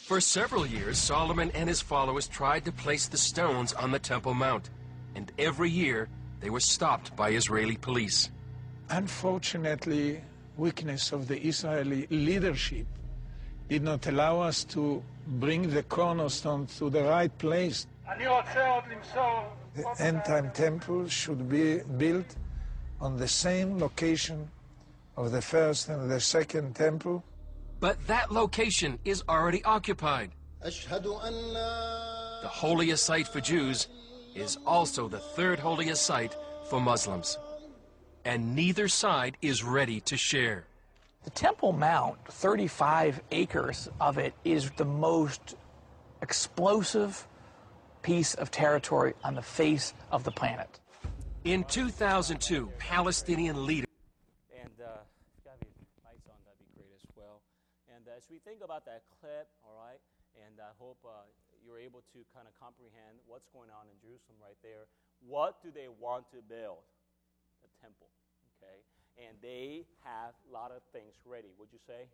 [0.06, 4.34] For several years, Salomon and his followers tried to place the stones on the Temple
[4.34, 4.70] Mount,
[5.16, 6.10] and every year
[6.42, 8.30] they were stopped by Israeli police.
[8.90, 10.22] Unfortunately,
[10.58, 12.88] weakness of the Israeli leadership
[13.72, 15.02] did not allow us to
[15.40, 17.88] bring the cornerstone to the right place.
[18.20, 22.36] The end time temple should be built
[23.00, 24.50] on the same location
[25.16, 27.24] of the first and the second temple.
[27.80, 30.32] But that location is already occupied.
[30.62, 33.88] The holiest site for Jews
[34.36, 36.36] is also the third holiest site
[36.70, 37.38] for Muslims.
[38.26, 40.68] And neither side is ready to share.
[41.24, 45.56] The Temple Mount, 35 acres of it, is the most
[46.22, 47.28] explosive
[48.02, 50.80] piece of territory on the face of the planet.
[51.44, 53.90] In 2002, Palestinian leaders
[54.50, 55.06] And uh,
[55.46, 55.70] got any
[56.02, 57.46] lights on, that'd be great as well.
[57.86, 60.02] And uh, as we think about that clip, all right,
[60.34, 61.30] and I hope uh,
[61.62, 64.90] you're able to kind of comprehend what's going on in Jerusalem right there.
[65.22, 66.82] What do they want to build?
[67.62, 68.10] A temple,
[68.58, 68.82] okay?
[69.18, 71.50] And they have a lot of things ready.
[71.60, 72.08] Would you say?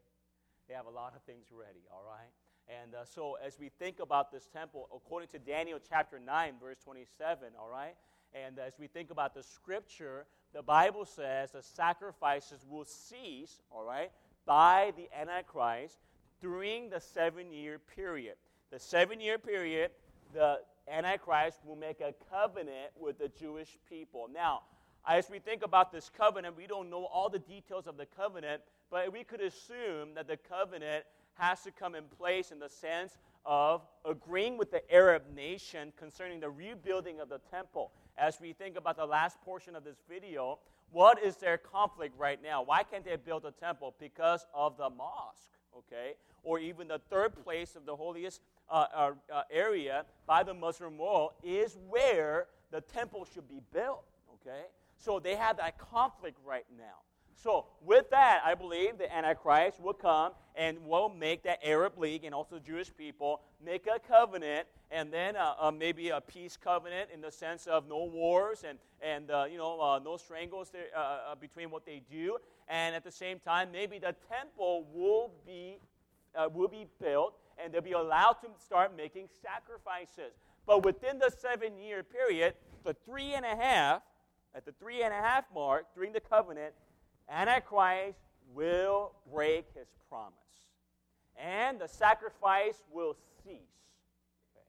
[0.67, 2.31] They have a lot of things ready, all right?
[2.67, 6.77] And uh, so as we think about this temple, according to Daniel chapter 9, verse
[6.83, 7.95] 27, all right?
[8.33, 13.83] And as we think about the scripture, the Bible says the sacrifices will cease, all
[13.83, 14.11] right,
[14.45, 15.97] by the Antichrist
[16.41, 18.35] during the seven year period.
[18.71, 19.91] The seven year period,
[20.33, 20.59] the
[20.91, 24.27] Antichrist will make a covenant with the Jewish people.
[24.33, 24.61] Now,
[25.07, 28.61] as we think about this covenant, we don't know all the details of the covenant,
[28.91, 33.17] but we could assume that the covenant has to come in place in the sense
[33.45, 37.91] of agreeing with the Arab nation concerning the rebuilding of the temple.
[38.17, 40.59] As we think about the last portion of this video,
[40.91, 42.63] what is their conflict right now?
[42.63, 43.95] Why can't they build a temple?
[43.99, 46.15] Because of the mosque, okay?
[46.43, 50.97] Or even the third place of the holiest uh, uh, uh, area by the Muslim
[50.97, 54.65] world is where the temple should be built, okay?
[54.97, 57.03] So they have that conflict right now.
[57.39, 62.23] So, with that, I believe the Antichrist will come and will make that Arab League
[62.23, 67.09] and also Jewish people make a covenant, and then uh, uh, maybe a peace covenant
[67.13, 70.87] in the sense of no wars and, and uh, you know, uh, no strangles there,
[70.95, 72.37] uh, uh, between what they do.
[72.67, 75.77] And at the same time, maybe the temple will be,
[76.53, 80.33] will be built and they'll be allowed to start making sacrifices.
[80.65, 84.01] But within the seven year period, the three and a half,
[84.57, 86.73] at the three and a half mark during the covenant,
[87.29, 88.17] Antichrist
[88.55, 90.33] will break his promise.
[91.39, 93.53] And the sacrifice will cease.
[94.55, 94.65] Okay.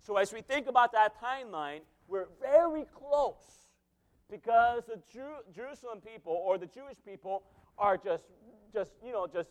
[0.00, 3.68] So as we think about that timeline, we're very close
[4.28, 7.44] because the Jew- Jerusalem people or the Jewish people
[7.78, 8.24] are just,
[8.74, 9.50] just you know, just,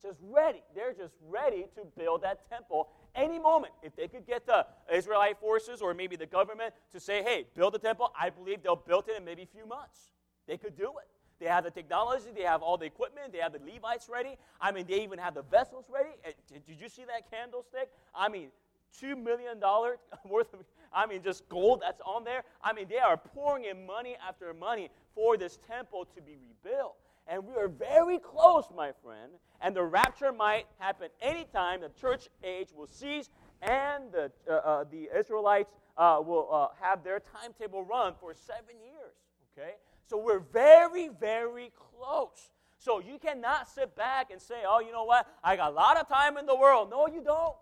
[0.00, 0.62] just ready.
[0.74, 3.72] They're just ready to build that temple any moment.
[3.82, 7.74] If they could get the Israelite forces or maybe the government to say, hey, build
[7.74, 10.12] the temple, I believe they'll build it in maybe a few months.
[10.46, 11.08] They could do it.
[11.40, 14.36] They have the technology, they have all the equipment, they have the Levites ready.
[14.60, 16.10] I mean, they even have the vessels ready.
[16.48, 17.90] Did you see that candlestick?
[18.14, 18.50] I mean,
[19.02, 19.60] $2 million
[20.28, 20.60] worth of,
[20.92, 22.44] I mean, just gold that's on there.
[22.62, 26.96] I mean, they are pouring in money after money for this temple to be rebuilt.
[27.26, 29.32] And we are very close, my friend.
[29.60, 31.80] And the rapture might happen anytime.
[31.80, 33.30] The church age will cease,
[33.62, 38.74] and the, uh, uh, the Israelites uh, will uh, have their timetable run for seven
[38.82, 39.14] years.
[39.56, 39.74] Okay?
[40.06, 42.50] So we're very, very close.
[42.78, 45.28] So you cannot sit back and say, oh, you know what?
[45.44, 46.90] I got a lot of time in the world.
[46.90, 47.54] No, you don't.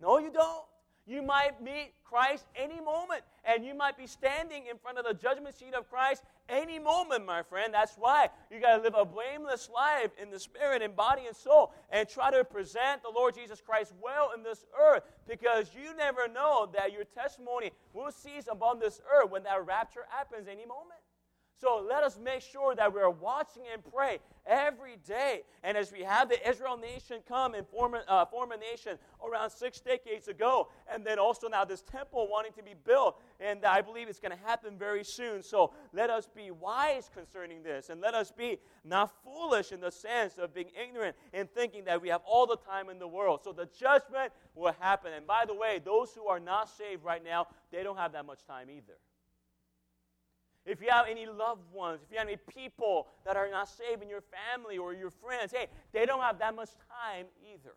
[0.00, 0.64] No, you don't.
[1.06, 5.14] You might meet Christ any moment, and you might be standing in front of the
[5.14, 7.74] judgment seat of Christ any moment, my friend.
[7.74, 11.34] That's why you got to live a blameless life in the spirit and body and
[11.34, 15.96] soul and try to present the Lord Jesus Christ well in this earth because you
[15.96, 20.66] never know that your testimony will cease upon this earth when that rapture happens any
[20.66, 21.01] moment.
[21.62, 25.42] So let us make sure that we're watching and pray every day.
[25.62, 29.50] And as we have the Israel nation come and form, uh, form a nation around
[29.50, 33.80] six decades ago, and then also now this temple wanting to be built, and I
[33.80, 35.40] believe it's going to happen very soon.
[35.40, 39.92] So let us be wise concerning this, and let us be not foolish in the
[39.92, 43.42] sense of being ignorant and thinking that we have all the time in the world.
[43.44, 45.12] So the judgment will happen.
[45.12, 48.26] And by the way, those who are not saved right now, they don't have that
[48.26, 48.98] much time either.
[50.64, 54.02] If you have any loved ones, if you have any people that are not saved
[54.02, 57.74] in your family or your friends, hey, they don't have that much time either.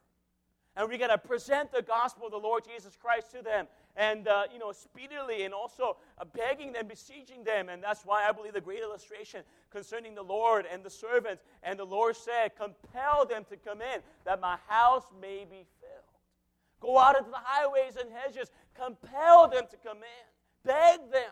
[0.77, 4.27] And we got to present the gospel of the Lord Jesus Christ to them and,
[4.27, 7.69] uh, you know, speedily and also uh, begging them, beseeching them.
[7.69, 11.43] And that's why I believe the great illustration concerning the Lord and the servants.
[11.63, 16.03] And the Lord said, compel them to come in that my house may be filled.
[16.81, 21.31] Go out into the highways and hedges, compel them to come in, beg them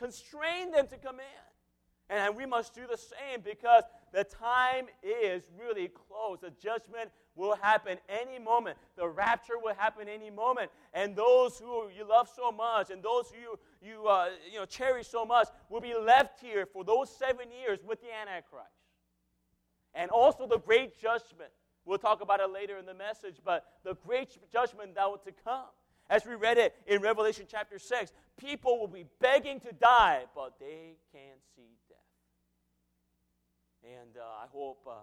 [0.00, 2.16] constrain them to come in.
[2.16, 6.38] And we must do the same because the time is really close.
[6.40, 8.78] The judgment will happen any moment.
[8.96, 10.72] The rapture will happen any moment.
[10.92, 14.64] And those who you love so much and those who you, you, uh, you know,
[14.64, 18.66] cherish so much will be left here for those seven years with the Antichrist.
[19.94, 21.52] And also the great judgment.
[21.84, 25.32] We'll talk about it later in the message, but the great judgment that will to
[25.44, 25.70] come.
[26.10, 30.54] As we read it in Revelation chapter 6, people will be begging to die, but
[30.58, 31.98] they can't see death.
[33.84, 34.94] And uh, I hope uh,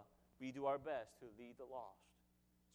[0.42, 2.04] we do our best to lead the lost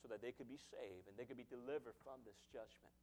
[0.01, 2.97] so that they could be saved and they could be delivered from this judgment.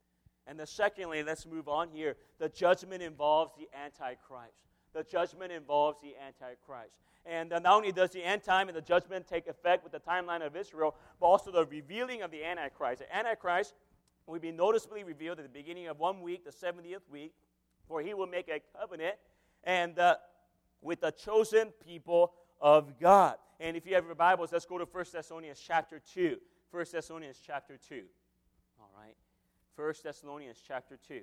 [0.48, 2.16] And then, secondly, let's move on here.
[2.40, 4.66] The judgment involves the Antichrist.
[4.92, 6.96] The judgment involves the Antichrist.
[7.24, 10.00] And uh, not only does the end time and the judgment take effect with the
[10.00, 13.00] timeline of Israel, but also the revealing of the Antichrist.
[13.00, 13.74] The Antichrist
[14.30, 17.34] will be noticeably revealed at the beginning of one week, the 70th week,
[17.86, 19.16] for he will make a covenant
[19.64, 20.14] and uh,
[20.80, 23.36] with the chosen people of God.
[23.58, 26.36] And if you have your Bibles, let's go to 1 Thessalonians chapter 2.
[26.70, 28.02] 1 Thessalonians chapter 2.
[28.80, 29.16] All right.
[29.76, 31.20] 1 Thessalonians chapter 2.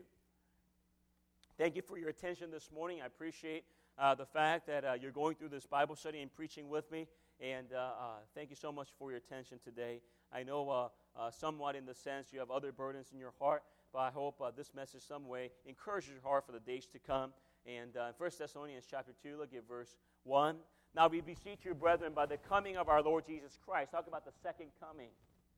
[1.57, 2.99] Thank you for your attention this morning.
[3.01, 3.63] I appreciate
[3.97, 7.07] uh, the fact that uh, you're going through this Bible study and preaching with me.
[7.39, 7.91] And uh, uh
[8.35, 10.01] thank you so much for your attention today.
[10.31, 10.89] I know
[11.19, 14.39] uh, somewhat in the sense you have other burdens in your heart, but I hope
[14.41, 17.31] uh, this message some way encourages your heart for the days to come.
[17.65, 20.55] And uh, 1 Thessalonians chapter 2, look at verse 1.
[20.95, 23.91] Now we beseech you, brethren, by the coming of our Lord Jesus Christ.
[23.91, 25.09] Talk about the second coming.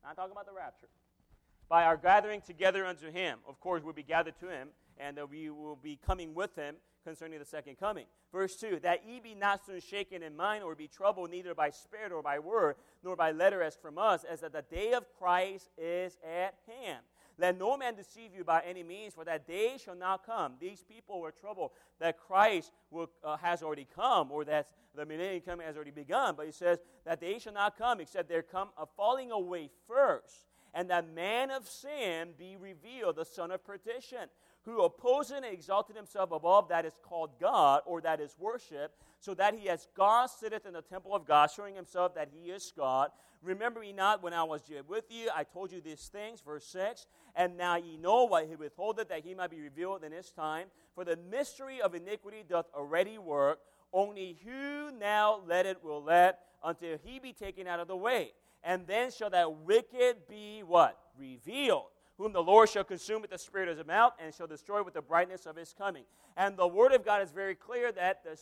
[0.04, 0.88] Not talking about the rapture.
[1.68, 3.38] By our gathering together unto him.
[3.48, 4.68] Of course, we'll be gathered to him,
[4.98, 8.06] and uh, we will be coming with him concerning the second coming.
[8.32, 11.70] Verse 2 That ye be not soon shaken in mind, or be troubled neither by
[11.70, 15.04] spirit or by word, nor by letter as from us, as that the day of
[15.18, 17.00] Christ is at hand.
[17.38, 20.54] Let no man deceive you by any means, for that day shall not come.
[20.60, 25.40] These people were troubled that Christ will, uh, has already come, or that the millennium
[25.40, 26.34] coming has already begun.
[26.36, 30.46] But he says that day shall not come, except there come a falling away first,
[30.74, 34.28] and that man of sin be revealed, the son of perdition
[34.64, 39.34] who opposing and exalted himself above that is called God, or that is worship, so
[39.34, 42.72] that he as God sitteth in the temple of God, showing himself that he is
[42.76, 43.10] God.
[43.42, 47.06] Remember ye not when I was with you, I told you these things, verse 6,
[47.34, 50.66] and now ye know why he withholdeth, that he might be revealed in his time.
[50.94, 53.60] For the mystery of iniquity doth already work,
[53.92, 58.32] only who now let it will let, until he be taken out of the way.
[58.62, 60.98] And then shall that wicked be what?
[61.18, 61.88] Revealed
[62.20, 64.92] whom the Lord shall consume with the spirit of his mouth and shall destroy with
[64.92, 66.04] the brightness of his coming.
[66.36, 68.38] And the word of God is very clear that, the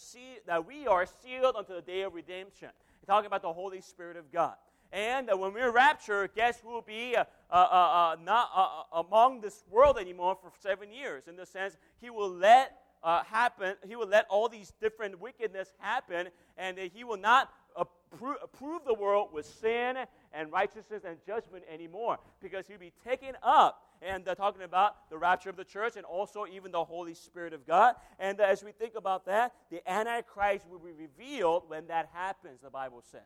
[0.47, 2.70] that we are sealed unto the day of redemption.
[3.07, 4.55] talking about the Holy Spirit of God.
[4.93, 9.01] And uh, when we're raptured, guess who will be uh, uh, uh, uh not uh,
[9.01, 11.29] among this world anymore for seven years?
[11.29, 12.72] In the sense, he will let
[13.26, 18.95] happen, he will let all these different wickedness happen, and he will not approve the
[18.95, 19.99] world with sin
[20.33, 23.85] and righteousness and judgment anymore because he'll be taken up.
[24.01, 27.53] And uh, talking about the rapture of the church and also even the Holy Spirit
[27.53, 27.97] of God.
[28.20, 32.61] And uh, as we think about that, the Antichrist will be revealed when that happens,
[32.62, 33.22] the Bible says.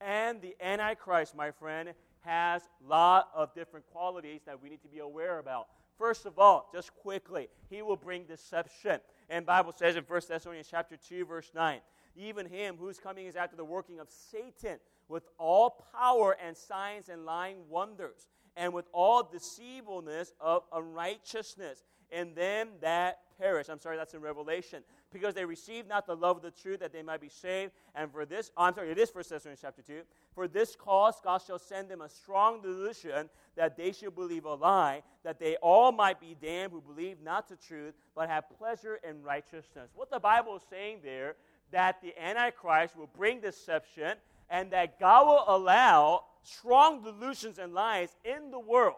[0.00, 1.90] And the Antichrist, my friend,
[2.20, 5.68] has a lot of different qualities that we need to be aware about.
[5.98, 9.00] First of all, just quickly, he will bring deception.
[9.28, 11.80] And Bible says in 1 Thessalonians chapter 2, verse 9,
[12.16, 14.78] even him whose coming is after the working of Satan
[15.08, 22.34] with all power and signs and lying wonders, and with all deceivableness of unrighteousness in
[22.34, 23.68] them that perish.
[23.68, 24.82] I'm sorry, that's in Revelation.
[25.12, 27.72] Because they received not the love of the truth that they might be saved.
[27.94, 30.00] And for this, oh, I'm sorry, it is 1 Thessalonians chapter 2.
[30.34, 34.54] For this cause God shall send them a strong delusion that they should believe a
[34.54, 38.98] lie, that they all might be damned who believe not the truth, but have pleasure
[39.08, 39.90] in righteousness.
[39.94, 41.36] What the Bible is saying there,
[41.70, 44.16] that the Antichrist will bring deception,
[44.50, 48.96] and that God will allow strong delusions and lies in the world,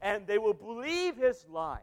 [0.00, 1.80] and they will believe his lies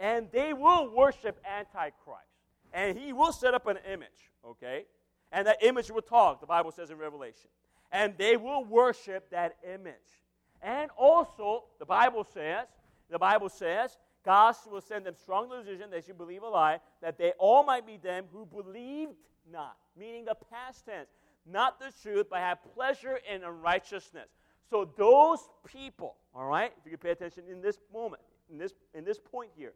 [0.00, 2.24] and they will worship Antichrist.
[2.72, 4.08] And he will set up an image,
[4.44, 4.86] okay?
[5.30, 7.50] And that image will talk, the Bible says in Revelation.
[7.92, 9.94] And they will worship that image.
[10.62, 12.66] And also, the Bible says,
[13.10, 17.18] the Bible says, God will send them strong delusion, that should believe a lie, that
[17.18, 19.12] they all might be them who believed
[19.50, 21.08] not, meaning the past tense,
[21.46, 24.28] not the truth, but have pleasure in unrighteousness.
[24.68, 28.72] So those people, all right, if you can pay attention in this moment, in this,
[28.94, 29.72] in this point here,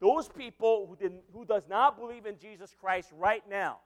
[0.00, 3.78] those people who, did, who does not believe in Jesus Christ right now,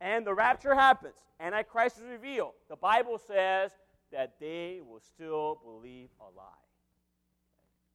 [0.00, 3.70] and the rapture happens, Antichrist is revealed, the Bible says
[4.10, 6.44] that they will still believe a lie.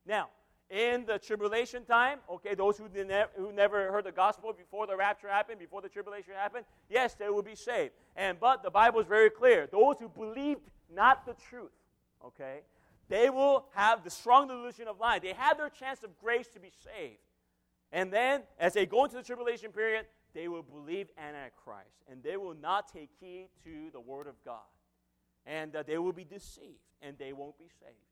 [0.05, 0.29] Now,
[0.69, 2.85] in the tribulation time, okay, those who,
[3.37, 7.29] who never heard the gospel before the rapture happened, before the tribulation happened, yes, they
[7.29, 7.93] will be saved.
[8.15, 10.61] And but the Bible is very clear: those who believed
[10.93, 11.71] not the truth,
[12.23, 12.59] okay,
[13.07, 15.21] they will have the strong delusion of lying.
[15.23, 17.17] They have their chance of grace to be saved.
[17.91, 22.37] And then, as they go into the tribulation period, they will believe Antichrist and they
[22.37, 24.59] will not take heed to the Word of God.
[25.45, 28.08] And uh, they will be deceived and they won't be saved.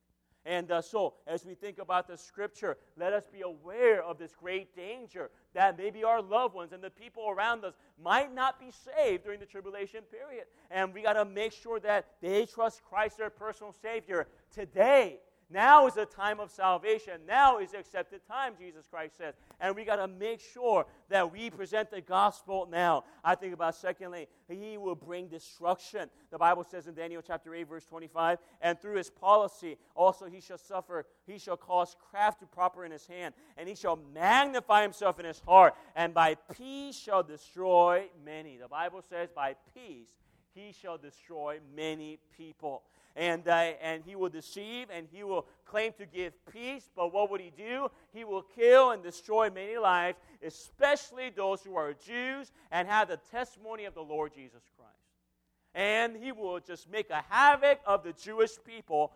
[0.48, 4.34] And uh, so, as we think about the scripture, let us be aware of this
[4.34, 8.72] great danger that maybe our loved ones and the people around us might not be
[8.72, 10.46] saved during the tribulation period.
[10.72, 15.20] And we got to make sure that they trust Christ, their personal Savior, today
[15.50, 17.22] now is the time of salvation.
[17.26, 19.36] Now is the accepted time, Jesus Christ says.
[19.62, 23.06] And we got to make sure that we present the gospel now.
[23.24, 26.10] I think about, secondly, he will bring destruction.
[26.32, 30.42] The Bible says in Daniel chapter 8, verse 25, and through his policy also he
[30.42, 34.82] shall suffer, he shall cause craft to prosper in his hand, and he shall magnify
[34.82, 38.58] himself in his heart, and by peace shall destroy many.
[38.58, 40.10] The Bible says, by peace
[40.54, 42.84] he shall destroy many people
[43.18, 46.88] and, uh, and he will deceive and he will claim to give peace.
[46.96, 47.90] But what would he do?
[48.14, 53.20] He will kill and destroy many lives, especially those who are Jews and have the
[53.32, 54.94] testimony of the Lord Jesus Christ.
[55.74, 59.14] And he will just make a havoc of the Jewish people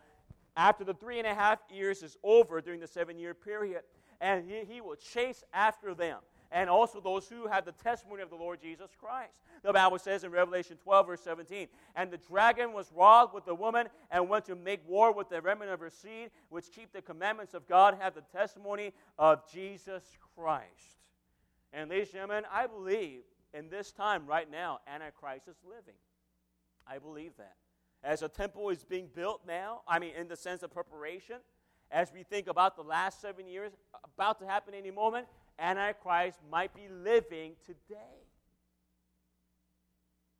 [0.57, 3.83] after the three and a half years is over during the seven year period.
[4.19, 6.17] And he, he will chase after them
[6.51, 9.39] and also those who have the testimony of the Lord Jesus Christ.
[9.63, 13.55] The Bible says in Revelation 12, verse 17, And the dragon was wroth with the
[13.55, 17.01] woman and went to make war with the remnant of her seed, which keep the
[17.01, 20.03] commandments of God, have the testimony of Jesus
[20.35, 20.65] Christ.
[21.71, 23.21] And ladies and gentlemen, I believe
[23.53, 25.99] in this time right now, Antichrist is living.
[26.87, 27.55] I believe that.
[28.03, 31.37] As a temple is being built now, I mean, in the sense of preparation,
[31.91, 33.73] as we think about the last seven years
[34.03, 35.27] about to happen any moment,
[35.61, 37.95] Antichrist might be living today.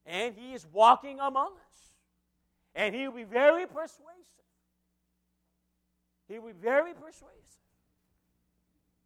[0.05, 1.93] And he is walking among us.
[2.73, 4.01] And he will be very persuasive.
[6.27, 7.29] He will be very persuasive.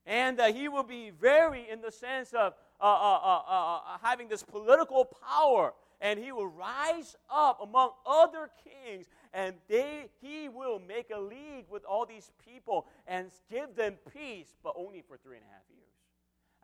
[0.06, 3.80] And uh, he will be very, in the sense of uh, uh, uh, uh, uh
[4.04, 5.74] having this political power.
[6.00, 11.66] And he will rise up among other kings and they, he will make a league
[11.70, 15.64] with all these people and give them peace, but only for three and a half
[15.70, 15.85] years.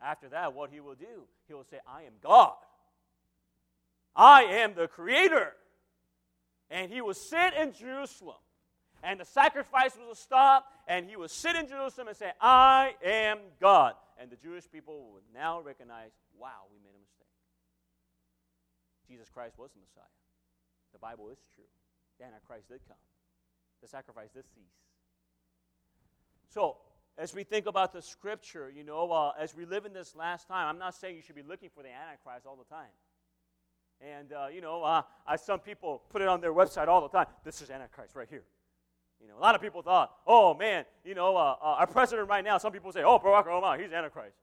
[0.02, 2.54] After that, what he will do, he will say, I am God.
[4.16, 5.52] I am the creator.
[6.70, 8.36] And he will sit in Jerusalem.
[9.02, 13.38] And the sacrifice will stop, and he will sit in Jerusalem and say, I am
[13.60, 13.94] God.
[14.20, 17.26] And the Jewish people will now recognize, wow, we made a mistake.
[19.08, 20.04] Jesus Christ was the Messiah.
[20.92, 21.64] The Bible is true.
[22.18, 22.96] The Antichrist did come.
[23.82, 24.78] The sacrifice did cease.
[26.48, 26.76] So,
[27.18, 30.48] as we think about the scripture, you know, uh, as we live in this last
[30.48, 32.90] time, I'm not saying you should be looking for the Antichrist all the time.
[34.00, 35.02] And, uh, you know, uh,
[35.36, 37.26] some people put it on their website all the time.
[37.44, 38.44] This is Antichrist right here.
[39.20, 42.28] You know, a lot of people thought, oh, man, you know, uh, uh, our president
[42.28, 44.36] right now, some people say, oh, Barack Obama, he's Antichrist.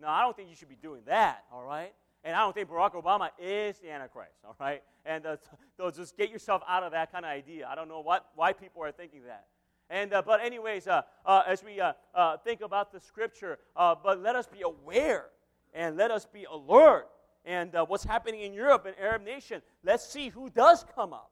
[0.00, 1.92] No, I don't think you should be doing that, all right?
[2.24, 4.82] And I don't think Barack Obama is the Antichrist, all right?
[5.04, 5.36] And uh,
[5.76, 7.68] so just get yourself out of that kind of idea.
[7.70, 9.46] I don't know what, why people are thinking that.
[9.90, 13.94] And, uh, but anyways, uh, uh, as we uh, uh, think about the scripture, uh,
[14.02, 15.26] but let us be aware
[15.72, 17.08] and let us be alert.
[17.44, 21.30] And what's happening in Europe and Arab nation, let's see who does come up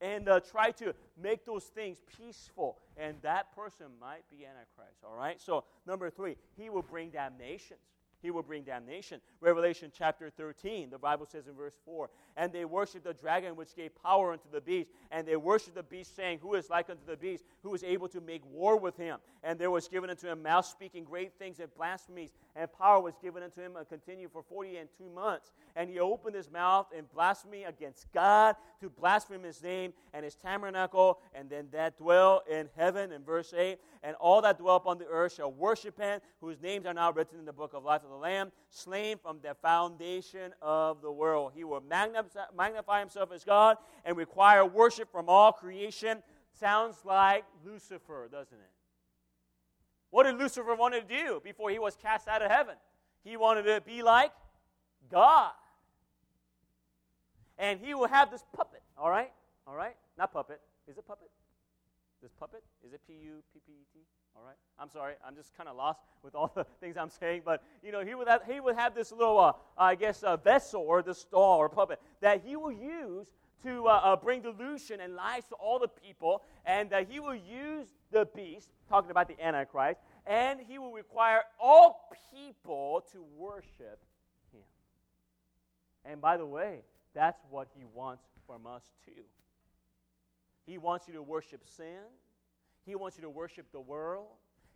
[0.00, 2.78] and try to make those things peaceful.
[2.96, 5.38] And that person might be Antichrist, all right?
[5.38, 7.80] So number three, he will bring damnations
[8.22, 9.20] he will bring damnation.
[9.40, 13.74] Revelation chapter 13, the Bible says in verse 4 And they worshiped the dragon which
[13.76, 17.04] gave power unto the beast, and they worshiped the beast, saying, Who is like unto
[17.06, 19.18] the beast, who is able to make war with him?
[19.42, 23.14] And there was given unto him mouth speaking great things and blasphemies, and power was
[23.22, 25.52] given unto him and continued for forty and two months.
[25.76, 30.34] And he opened his mouth in blasphemy against God to blaspheme his name and his
[30.34, 33.78] tabernacle, and then that dwell in heaven, in verse 8.
[34.02, 37.38] And all that dwell upon the earth shall worship him, whose names are now written
[37.38, 41.52] in the book of life of the Lamb, slain from the foundation of the world.
[41.54, 46.22] He will magnify himself as God and require worship from all creation.
[46.58, 48.70] Sounds like Lucifer, doesn't it?
[50.10, 52.74] What did Lucifer want to do before he was cast out of heaven?
[53.24, 54.32] He wanted to be like
[55.10, 55.52] God.
[57.58, 59.30] And he will have this puppet, all right?
[59.66, 59.96] All right?
[60.16, 60.60] Not puppet.
[60.88, 61.28] Is it puppet?
[62.22, 62.62] This puppet?
[62.86, 64.00] Is it P U P P E T?
[64.38, 64.56] All right.
[64.78, 65.14] I'm sorry.
[65.26, 67.42] I'm just kind of lost with all the things I'm saying.
[67.44, 70.36] But, you know, he would have, he would have this little, uh, I guess, uh,
[70.36, 73.26] vessel or this doll or puppet that he will use
[73.64, 76.42] to uh, uh, bring delusion and lies to all the people.
[76.64, 81.40] And that he will use the beast, talking about the Antichrist, and he will require
[81.58, 83.98] all people to worship
[84.52, 84.62] him.
[86.04, 86.82] And by the way,
[87.12, 89.22] that's what he wants from us too.
[90.64, 92.04] He wants you to worship sin.
[92.88, 94.28] He wants you to worship the world.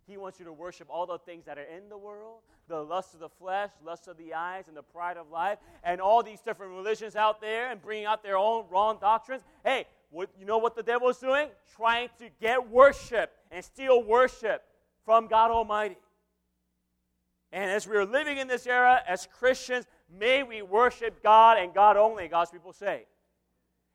[0.05, 3.13] He wants you to worship all the things that are in the world the lust
[3.13, 6.39] of the flesh, lust of the eyes, and the pride of life, and all these
[6.39, 9.43] different religions out there and bringing out their own wrong doctrines.
[9.65, 11.49] Hey, what, you know what the devil is doing?
[11.75, 14.63] Trying to get worship and steal worship
[15.03, 15.97] from God Almighty.
[17.51, 19.85] And as we're living in this era as Christians,
[20.17, 23.05] may we worship God and God only, God's people say.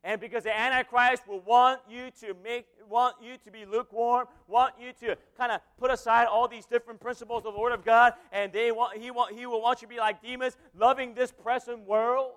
[0.09, 4.73] And because the Antichrist will want you to make, want you to be lukewarm, want
[4.81, 8.15] you to kind of put aside all these different principles of the Word of God,
[8.33, 11.31] and they want, he, want, he will want you to be like demons loving this
[11.31, 12.31] present world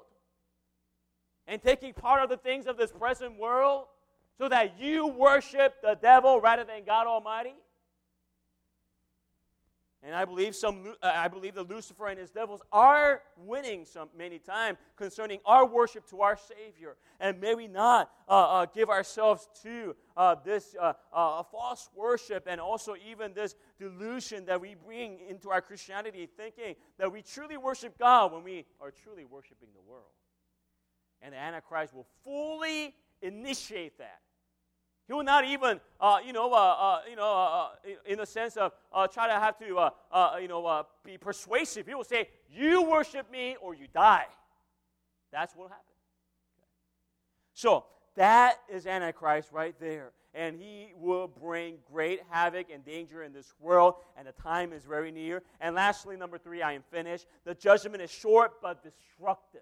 [1.48, 3.86] and taking part of the things of this present world
[4.38, 7.56] so that you worship the devil rather than God Almighty.
[10.04, 14.10] And I believe some, uh, I believe the Lucifer and his devils are winning some
[14.18, 16.98] many times concerning our worship to our Savior.
[17.20, 20.94] And may we not uh, uh, give ourselves to uh, this uh,
[21.44, 27.12] false worship and also even this delusion that we bring into our Christianity, thinking that
[27.12, 30.10] we truly worship God when we are truly worshiping the world.
[31.22, 34.22] And the Antichrist will fully initiate that.
[35.08, 38.26] He will not even, uh, you know, uh, uh, you know, uh, uh, in the
[38.26, 38.72] sense of
[39.12, 39.66] try to have to,
[40.42, 41.88] you know, be persuasive.
[41.88, 44.28] He will say, "You worship me, or you die."
[45.32, 45.86] That's what will happen.
[47.54, 47.86] So
[48.16, 53.54] that is Antichrist right there, and he will bring great havoc and danger in this
[53.60, 55.44] world, and the time is very near.
[55.60, 57.28] And lastly, number three, I am finished.
[57.44, 59.62] The judgment is short but destructive.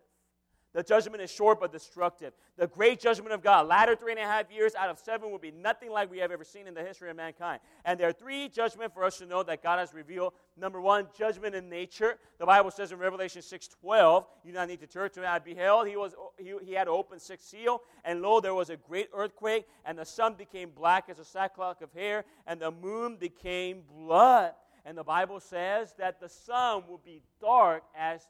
[0.74, 2.34] The judgment is short but destructive.
[2.56, 5.40] The great judgment of God, latter three and a half years out of seven, will
[5.40, 7.60] be nothing like we have ever seen in the history of mankind.
[7.86, 10.34] And there are three judgments for us to know that God has revealed.
[10.56, 12.20] Number one, judgment in nature.
[12.38, 15.28] The Bible says in Revelation 6:12, you do not need to turn to it.
[15.28, 18.78] I beheld, he, was, he, he had opened six seal, and lo, there was a
[18.78, 23.16] great earthquake, and the sun became black as a sackcloth of hair, and the moon
[23.16, 24.54] became blood.
[24.86, 28.28] And the Bible says that the sun will be dark as,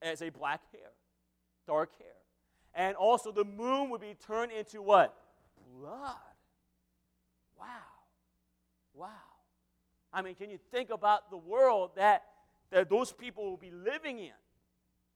[0.00, 0.90] as a black hair
[1.70, 2.08] dark hair.
[2.74, 5.14] And also the moon would be turned into what?
[5.78, 6.16] Blood.
[7.58, 7.66] Wow.
[8.94, 9.08] Wow.
[10.12, 12.24] I mean, can you think about the world that,
[12.72, 14.32] that those people will be living in?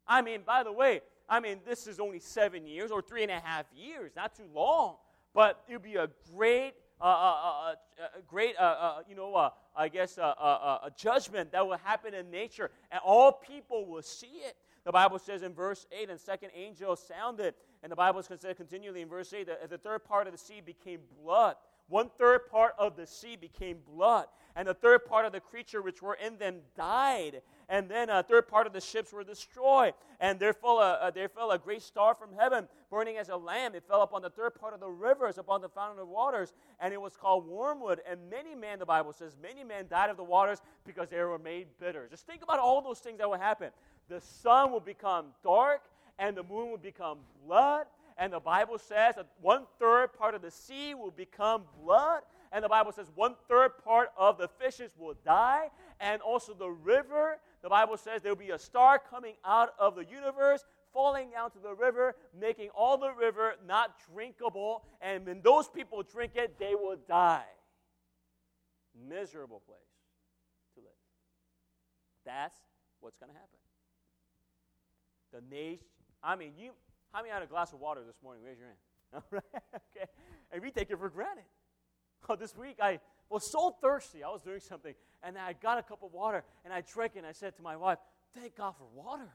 [0.06, 3.32] I mean, by the way, I mean, this is only seven years or three and
[3.32, 4.96] a half years, not too long,
[5.34, 9.88] but it'll be a great, uh, uh, uh, uh great, uh, uh, you know, I
[9.88, 14.54] guess, a judgment that will happen in nature, and all people will see it.
[14.84, 19.00] The Bible says in verse 8, and second angel sounded, and the Bible says continually
[19.00, 21.56] in verse 8 that the third part of the sea became blood.
[21.88, 24.26] One third part of the sea became blood,
[24.56, 28.22] and the third part of the creature which were in them died, and then a
[28.22, 29.92] third part of the ships were destroyed.
[30.18, 33.74] And there fell a, there fell a great star from heaven, burning as a lamb.
[33.74, 36.94] It fell upon the third part of the rivers, upon the fountain of waters, and
[36.94, 38.00] it was called wormwood.
[38.08, 41.38] And many men, the Bible says, many men died of the waters because they were
[41.38, 42.08] made bitter.
[42.10, 43.70] Just think about all those things that would happen.
[44.08, 45.82] The sun will become dark,
[46.18, 47.86] and the moon will become blood
[48.16, 52.64] and the Bible says that one third part of the sea will become blood, and
[52.64, 57.38] the Bible says one third part of the fishes will die, and also the river.
[57.62, 61.50] The Bible says there will be a star coming out of the universe, falling down
[61.52, 66.56] to the river, making all the river not drinkable, and when those people drink it,
[66.58, 67.42] they will die.
[69.08, 69.80] Miserable place
[70.76, 70.92] to live.
[72.24, 72.54] That's
[73.00, 73.63] what's going to happen.
[75.34, 75.84] The nation,
[76.22, 76.70] I mean, you
[77.12, 78.42] how many had a glass of water this morning?
[78.44, 78.78] Raise your hand.
[79.96, 80.10] Okay.
[80.52, 81.44] And we take it for granted.
[82.26, 84.24] Oh, this week I was so thirsty.
[84.24, 87.18] I was doing something, and I got a cup of water, and I drank it,
[87.18, 87.98] and I said to my wife,
[88.34, 89.28] Thank God for water.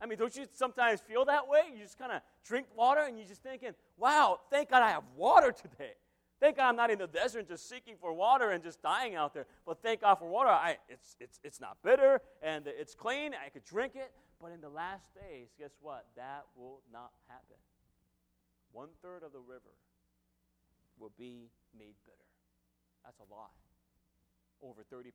[0.00, 1.60] I mean, don't you sometimes feel that way?
[1.74, 5.02] You just kind of drink water, and you're just thinking, Wow, thank God I have
[5.16, 5.92] water today.
[6.40, 9.34] Thank God I'm not in the desert just seeking for water and just dying out
[9.34, 9.46] there.
[9.66, 10.50] But thank God for water.
[10.50, 13.32] I, it's, it's, it's not bitter and it's clean.
[13.34, 14.12] I could drink it.
[14.40, 16.06] But in the last days, guess what?
[16.14, 17.58] That will not happen.
[18.70, 19.74] One third of the river
[20.98, 22.30] will be made bitter.
[23.04, 23.54] That's a lot.
[24.62, 25.10] Over 30%.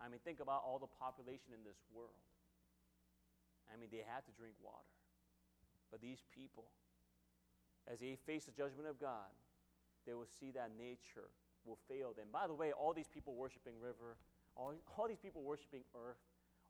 [0.00, 2.18] I mean, think about all the population in this world.
[3.72, 4.92] I mean, they have to drink water.
[5.90, 6.68] But these people,
[7.86, 9.30] as they face the judgment of God,
[10.06, 11.30] they will see that nature
[11.64, 12.26] will fail them.
[12.32, 14.16] By the way, all these people worshiping river,
[14.56, 16.18] all, all these people worshiping earth,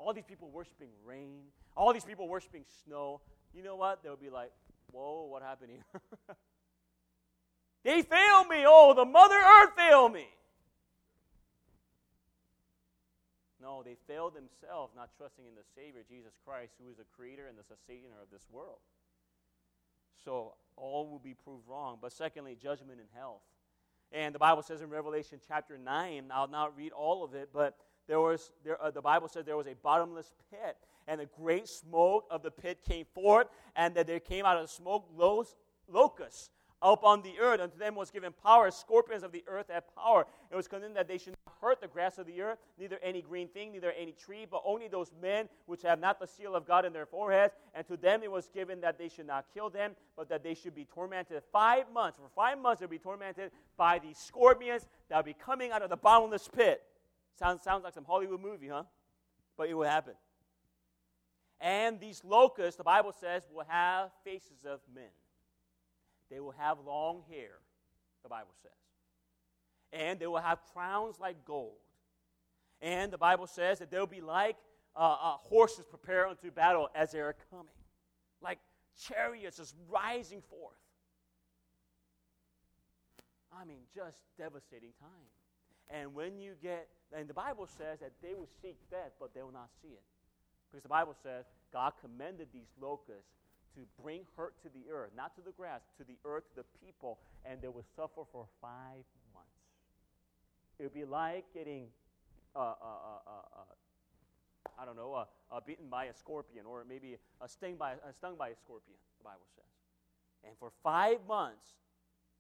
[0.03, 1.43] all these people worshiping rain,
[1.77, 3.21] all these people worshiping snow,
[3.55, 4.03] you know what?
[4.03, 4.51] They'll be like,
[4.91, 6.03] whoa, what happened here?
[7.85, 8.65] they failed me.
[8.67, 10.27] Oh, the Mother Earth failed me.
[13.61, 17.47] No, they failed themselves, not trusting in the Savior, Jesus Christ, who is the creator
[17.47, 18.79] and the sustainer of this world.
[20.25, 21.99] So all will be proved wrong.
[22.03, 23.43] But secondly, judgment and health.
[24.11, 27.77] And the Bible says in Revelation chapter 9, I'll not read all of it, but
[28.09, 30.77] there was, there, uh, the Bible says there was a bottomless pit,
[31.09, 34.63] and the great smoke of the pit came forth, and that there came out of
[34.63, 35.09] the smoke
[35.89, 36.51] locusts
[36.83, 37.61] up on the earth.
[37.61, 38.71] Unto them was given power.
[38.71, 40.27] Scorpions of the earth had power.
[40.51, 43.23] It was commanded that they should not hurt the grass of the earth, neither any
[43.23, 46.67] green thing, neither any tree, but only those men which have not the seal of
[46.67, 47.55] God in their foreheads.
[47.75, 50.55] And to them it was given that they should not kill them, but that they
[50.55, 52.19] should be tormented five months.
[52.19, 55.91] For five months they'll be tormented by these scorpions that will be coming out of
[55.91, 56.83] the bottomless pit.
[57.39, 58.85] Sounds, sounds like some Hollywood movie, huh?
[59.57, 60.15] But it will happen.
[61.61, 65.05] And these locusts, the Bible says, will have faces of men.
[66.31, 67.59] They will have long hair,
[68.23, 68.73] the Bible says.
[69.93, 71.77] And they will have crowns like gold.
[72.81, 74.57] And the Bible says that they'll be like
[74.97, 77.67] uh, uh, horses prepared unto battle as they are coming,
[78.43, 78.59] like
[79.07, 80.77] chariots just rising forth.
[83.57, 85.11] I mean, just devastating time.
[85.91, 89.43] And when you get, and the Bible says that they will seek death, but they
[89.43, 90.03] will not see it.
[90.71, 93.33] Because the Bible says God commended these locusts
[93.75, 96.85] to bring hurt to the earth, not to the grass, to the earth, to the
[96.85, 99.63] people, and they will suffer for five months.
[100.79, 101.87] It would be like getting,
[102.55, 107.17] uh, uh, uh, uh, uh I don't know, uh, beaten by a scorpion, or maybe
[107.41, 109.65] a stung by, stung by a scorpion, the Bible says.
[110.45, 111.77] And for five months,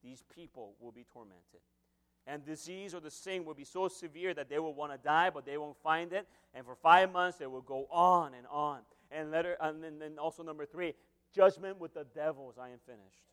[0.03, 1.61] these people will be tormented.
[2.27, 5.31] And disease or the sin will be so severe that they will want to die,
[5.31, 6.29] but they won't find it.
[6.55, 8.81] And for five months, they will go on and on.
[9.11, 10.95] And, letter, and then, then also, number three,
[11.35, 12.55] judgment with the devils.
[12.61, 13.25] I am finished.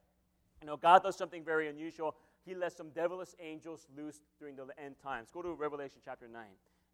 [0.61, 2.15] You know, God does something very unusual.
[2.45, 5.29] He lets some devilish angels loose during the end times.
[5.31, 6.41] Go to Revelation chapter 9,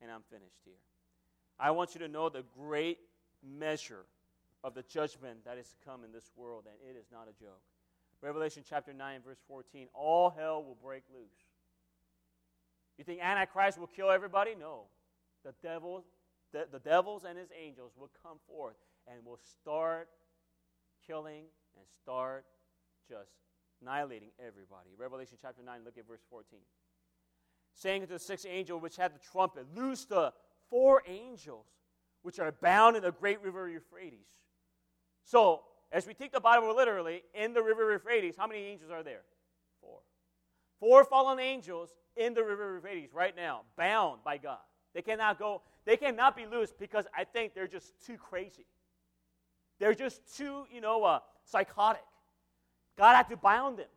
[0.02, 0.74] and I'm finished here.
[1.60, 3.00] I want you to know the great
[3.42, 4.06] measure
[4.64, 7.62] of the judgment that is come in this world, and it is not a joke.
[8.22, 11.45] Revelation chapter 9, verse 14 all hell will break loose.
[12.98, 14.56] You think Antichrist will kill everybody?
[14.58, 14.84] No.
[15.44, 16.06] The devil,
[16.54, 18.78] the, the devils and his angels will come forth
[19.08, 20.10] and will start
[21.06, 21.44] killing
[21.78, 22.46] and start
[23.08, 23.32] just
[23.82, 24.90] annihilating everybody.
[24.98, 26.60] Revelation chapter 9, look at verse 14.
[27.74, 30.34] Saying to the sixth angel which had the trumpet, Loose the
[30.70, 31.68] four angels
[32.22, 34.28] which are bound in the great river Euphrates.
[35.24, 39.04] So, as we take the Bible literally, in the river Euphrates, how many angels are
[39.04, 39.22] there?
[39.82, 40.00] Four.
[40.80, 44.60] Four fallen angels in the river Euphrates right now, bound by God.
[44.94, 48.66] They cannot go, they cannot be loose because I think they're just too crazy.
[49.80, 52.04] They're just too, you know, uh, psychotic.
[52.98, 53.88] God had to bound them.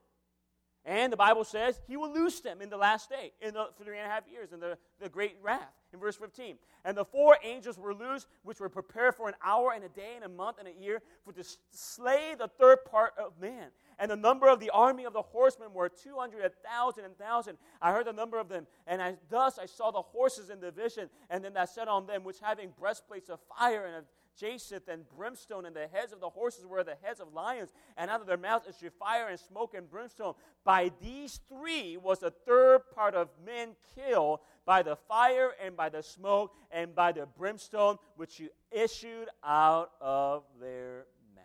[0.88, 3.98] And the Bible says he will loose them in the last day, in the three
[3.98, 6.56] and a half years, in the, the great wrath, in verse 15.
[6.82, 10.12] And the four angels were loosed, which were prepared for an hour and a day
[10.14, 13.66] and a month and a year, for to slay the third part of man.
[13.98, 17.58] And the number of the army of the horsemen were 200, a thousand, and thousand.
[17.82, 20.70] I heard the number of them, and I, thus I saw the horses in the
[20.70, 24.04] vision, and then I said on them, which having breastplates of fire and of
[24.38, 28.10] jacinth and brimstone, and the heads of the horses were the heads of lions, and
[28.10, 30.34] out of their mouths issued fire and smoke and brimstone.
[30.64, 35.88] By these three was a third part of men killed by the fire and by
[35.88, 41.44] the smoke and by the brimstone which you issued out of their mouth.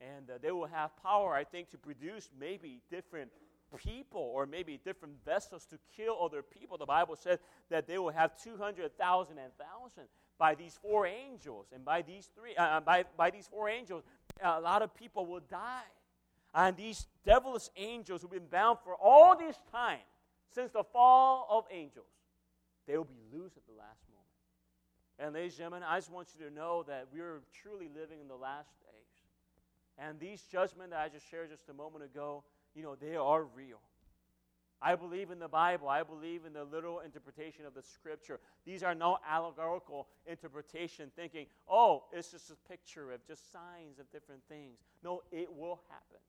[0.00, 3.30] And uh, they will have power, I think, to produce maybe different
[3.84, 6.78] people or maybe different vessels to kill other people.
[6.78, 10.04] The Bible says that they will have 200,000 and 1,000
[10.38, 11.66] by these four angels.
[11.74, 14.02] And by these three, uh, uh, by, by these four angels,
[14.42, 15.82] a lot of people will die.
[16.54, 19.98] And these devilish angels who've been bound for all this time,
[20.54, 22.06] since the fall of angels,
[22.86, 24.16] they will be loose at the last moment.
[25.18, 28.28] And ladies and gentlemen, I just want you to know that we're truly living in
[28.28, 28.86] the last days.
[29.98, 33.44] And these judgments that I just shared just a moment ago, you know, they are
[33.44, 33.80] real.
[34.82, 35.88] I believe in the Bible.
[35.88, 38.40] I believe in the literal interpretation of the Scripture.
[38.64, 44.10] These are no allegorical interpretation, thinking, oh, it's just a picture of just signs of
[44.12, 44.78] different things.
[45.02, 46.20] No, it will happen.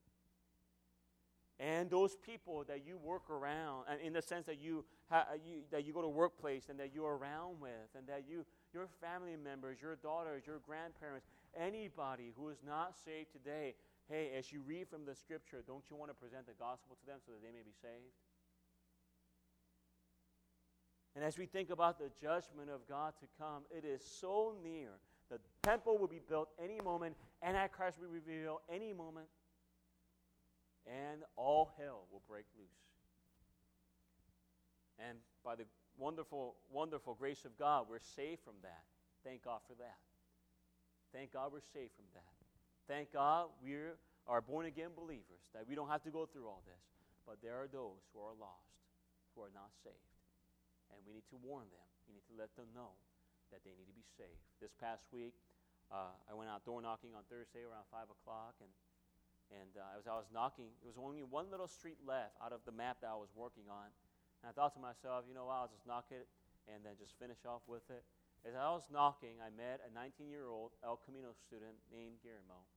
[1.59, 5.65] And those people that you work around, and in the sense that you, ha, you,
[5.71, 9.35] that you go to workplace and that you're around with, and that you, your family
[9.35, 11.25] members, your daughters, your grandparents,
[11.59, 13.73] anybody who is not saved today,
[14.07, 17.05] hey, as you read from the Scripture, don't you want to present the gospel to
[17.07, 18.13] them so that they may be saved?
[21.17, 24.89] And as we think about the judgment of God to come, it is so near.
[25.31, 29.25] The temple will be built any moment, Antichrist will be revealed any moment,
[30.85, 32.69] and all hell will break loose.
[34.99, 35.63] And by the
[35.97, 38.83] wonderful, wonderful grace of God, we're saved from that.
[39.23, 39.97] Thank God for that.
[41.11, 42.29] Thank God we're saved from that.
[42.87, 43.73] Thank God we
[44.27, 46.85] are born again believers, that we don't have to go through all this.
[47.25, 48.77] But there are those who are lost,
[49.35, 50.16] who are not saved.
[50.91, 51.87] And we need to warn them.
[52.07, 52.95] We need to let them know
[53.51, 54.43] that they need to be saved.
[54.59, 55.35] This past week,
[55.87, 58.71] uh, I went out door knocking on Thursday around 5 o'clock, and,
[59.55, 62.59] and uh, as I was knocking, there was only one little street left out of
[62.67, 63.87] the map that I was working on.
[64.43, 66.27] And I thought to myself, you know what, I'll just knock it
[66.67, 68.03] and then just finish off with it.
[68.43, 72.67] As I was knocking, I met a 19 year old El Camino student named Guillermo.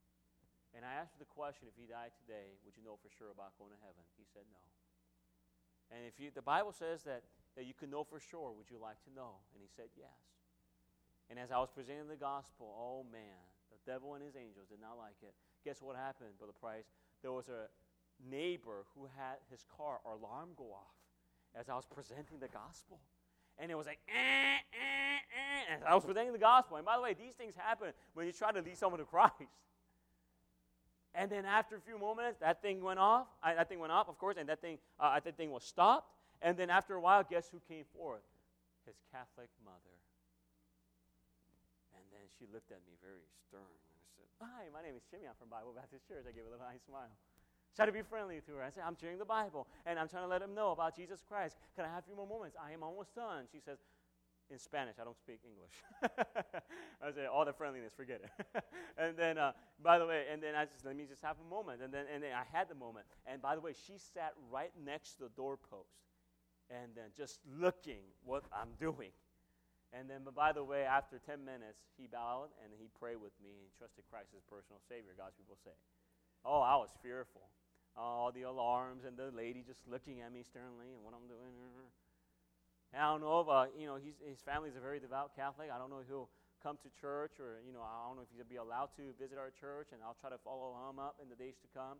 [0.70, 3.34] And I asked him the question if he died today, would you know for sure
[3.34, 4.06] about going to heaven?
[4.14, 4.62] He said no.
[5.90, 7.26] And if you, the Bible says that
[7.56, 9.42] that you can know for sure, would you like to know?
[9.54, 10.14] And he said, Yes.
[11.30, 13.38] And as I was presenting the gospel, oh man,
[13.70, 15.34] the devil and his angels did not like it.
[15.64, 16.90] Guess what happened, Brother Price?
[17.22, 17.70] There was a
[18.18, 20.98] neighbor who had his car alarm go off
[21.54, 22.98] as I was presenting the gospel.
[23.58, 26.78] And it was like, eh, eh, eh, as I was presenting the gospel.
[26.78, 29.34] And by the way, these things happen when you try to lead someone to Christ.
[31.14, 33.26] And then after a few moments, that thing went off.
[33.42, 36.08] I, that thing went off, of course, and that thing, uh, that thing was stopped.
[36.40, 38.24] And then after a while, guess who came forth?
[38.86, 39.96] His Catholic mother.
[41.92, 43.60] And then she looked at me very stern.
[43.60, 45.28] And I said, Hi, my name is Jimmy.
[45.28, 46.24] I'm from Bible Baptist Church.
[46.24, 47.12] I gave a little nice smile.
[47.76, 48.62] Try to be friendly to her.
[48.64, 51.22] I said, I'm sharing the Bible, and I'm trying to let him know about Jesus
[51.22, 51.54] Christ.
[51.76, 52.56] Can I have a few more moments?
[52.58, 53.46] I am almost done.
[53.52, 53.78] She says,
[54.50, 54.96] in Spanish.
[55.00, 55.70] I don't speak English.
[57.02, 58.64] I said, all the friendliness, forget it.
[58.98, 61.48] and then, uh, by the way, and then I just let me just have a
[61.48, 63.06] moment, and then and then I had the moment.
[63.26, 66.09] And by the way, she sat right next to the doorpost
[66.70, 69.10] and then just looking what I'm doing.
[69.90, 73.34] And then, but by the way, after 10 minutes, he bowed and he prayed with
[73.42, 75.74] me and trusted Christ as personal Savior, God's people say.
[76.46, 77.50] Oh, I was fearful.
[77.98, 81.58] All the alarms and the lady just looking at me sternly and what I'm doing.
[82.94, 85.74] And I don't know if, uh, you know, his family is a very devout Catholic.
[85.74, 86.30] I don't know if he'll
[86.62, 89.42] come to church or, you know, I don't know if he'll be allowed to visit
[89.42, 91.98] our church, and I'll try to follow him up in the days to come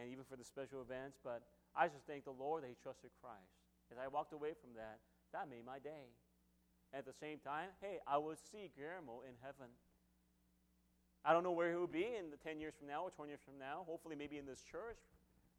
[0.00, 1.20] and even for the special events.
[1.20, 1.44] But
[1.76, 3.57] I just thank the Lord that he trusted Christ.
[3.90, 5.00] As I walked away from that,
[5.32, 6.12] that made my day.
[6.92, 9.68] At the same time, hey, I will see Guillermo in heaven.
[11.24, 13.28] I don't know where he will be in the 10 years from now or 20
[13.28, 13.84] years from now.
[13.84, 15.00] Hopefully, maybe in this church.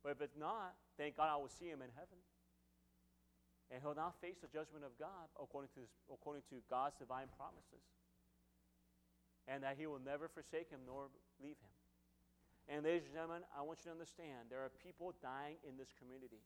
[0.02, 2.18] But if it's not, thank God I will see him in heaven.
[3.70, 7.30] And he'll not face the judgment of God according to, his, according to God's divine
[7.38, 7.86] promises.
[9.46, 11.76] And that he will never forsake him nor leave him.
[12.70, 15.94] And ladies and gentlemen, I want you to understand there are people dying in this
[15.98, 16.42] community.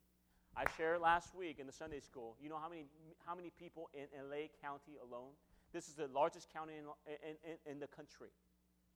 [0.56, 2.36] I shared last week in the Sunday school.
[2.40, 2.86] You know how many,
[3.26, 5.34] how many people in LA County alone?
[5.72, 8.30] This is the largest county in, in, in, in the country.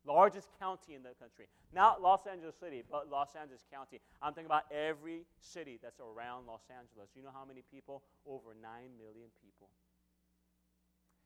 [0.06, 1.46] Largest county in the country.
[1.74, 4.00] Not Los Angeles City, but Los Angeles County.
[4.22, 7.10] I'm thinking about every city that's around Los Angeles.
[7.16, 8.04] You know how many people?
[8.24, 8.62] Over 9
[8.94, 9.68] million people.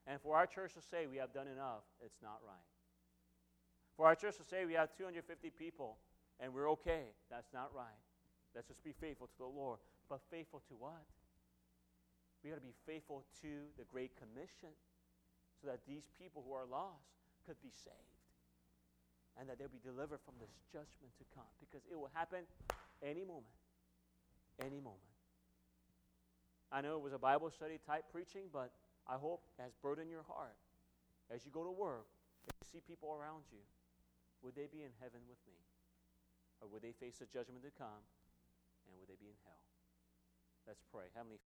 [0.07, 2.67] And for our church to say we have done enough, it's not right.
[3.95, 5.97] For our church to say we have 250 people
[6.39, 8.01] and we're okay, that's not right.
[8.55, 9.79] Let's just be faithful to the Lord.
[10.09, 11.07] But faithful to what?
[12.43, 14.75] We got to be faithful to the Great Commission
[15.61, 17.07] so that these people who are lost
[17.47, 18.19] could be saved
[19.39, 22.43] and that they'll be delivered from this judgment to come because it will happen
[23.01, 23.57] any moment.
[24.59, 25.07] Any moment.
[26.71, 28.71] I know it was a Bible study type preaching, but
[29.07, 30.57] I hope it has burdened your heart
[31.33, 32.05] as you go to work,
[32.45, 33.63] if you see people around you,
[34.45, 35.57] would they be in heaven with me?
[36.61, 38.03] Or would they face the judgment to come?
[38.85, 39.72] And would they be in hell?
[40.67, 41.11] Let's pray.
[41.15, 41.37] Heavenly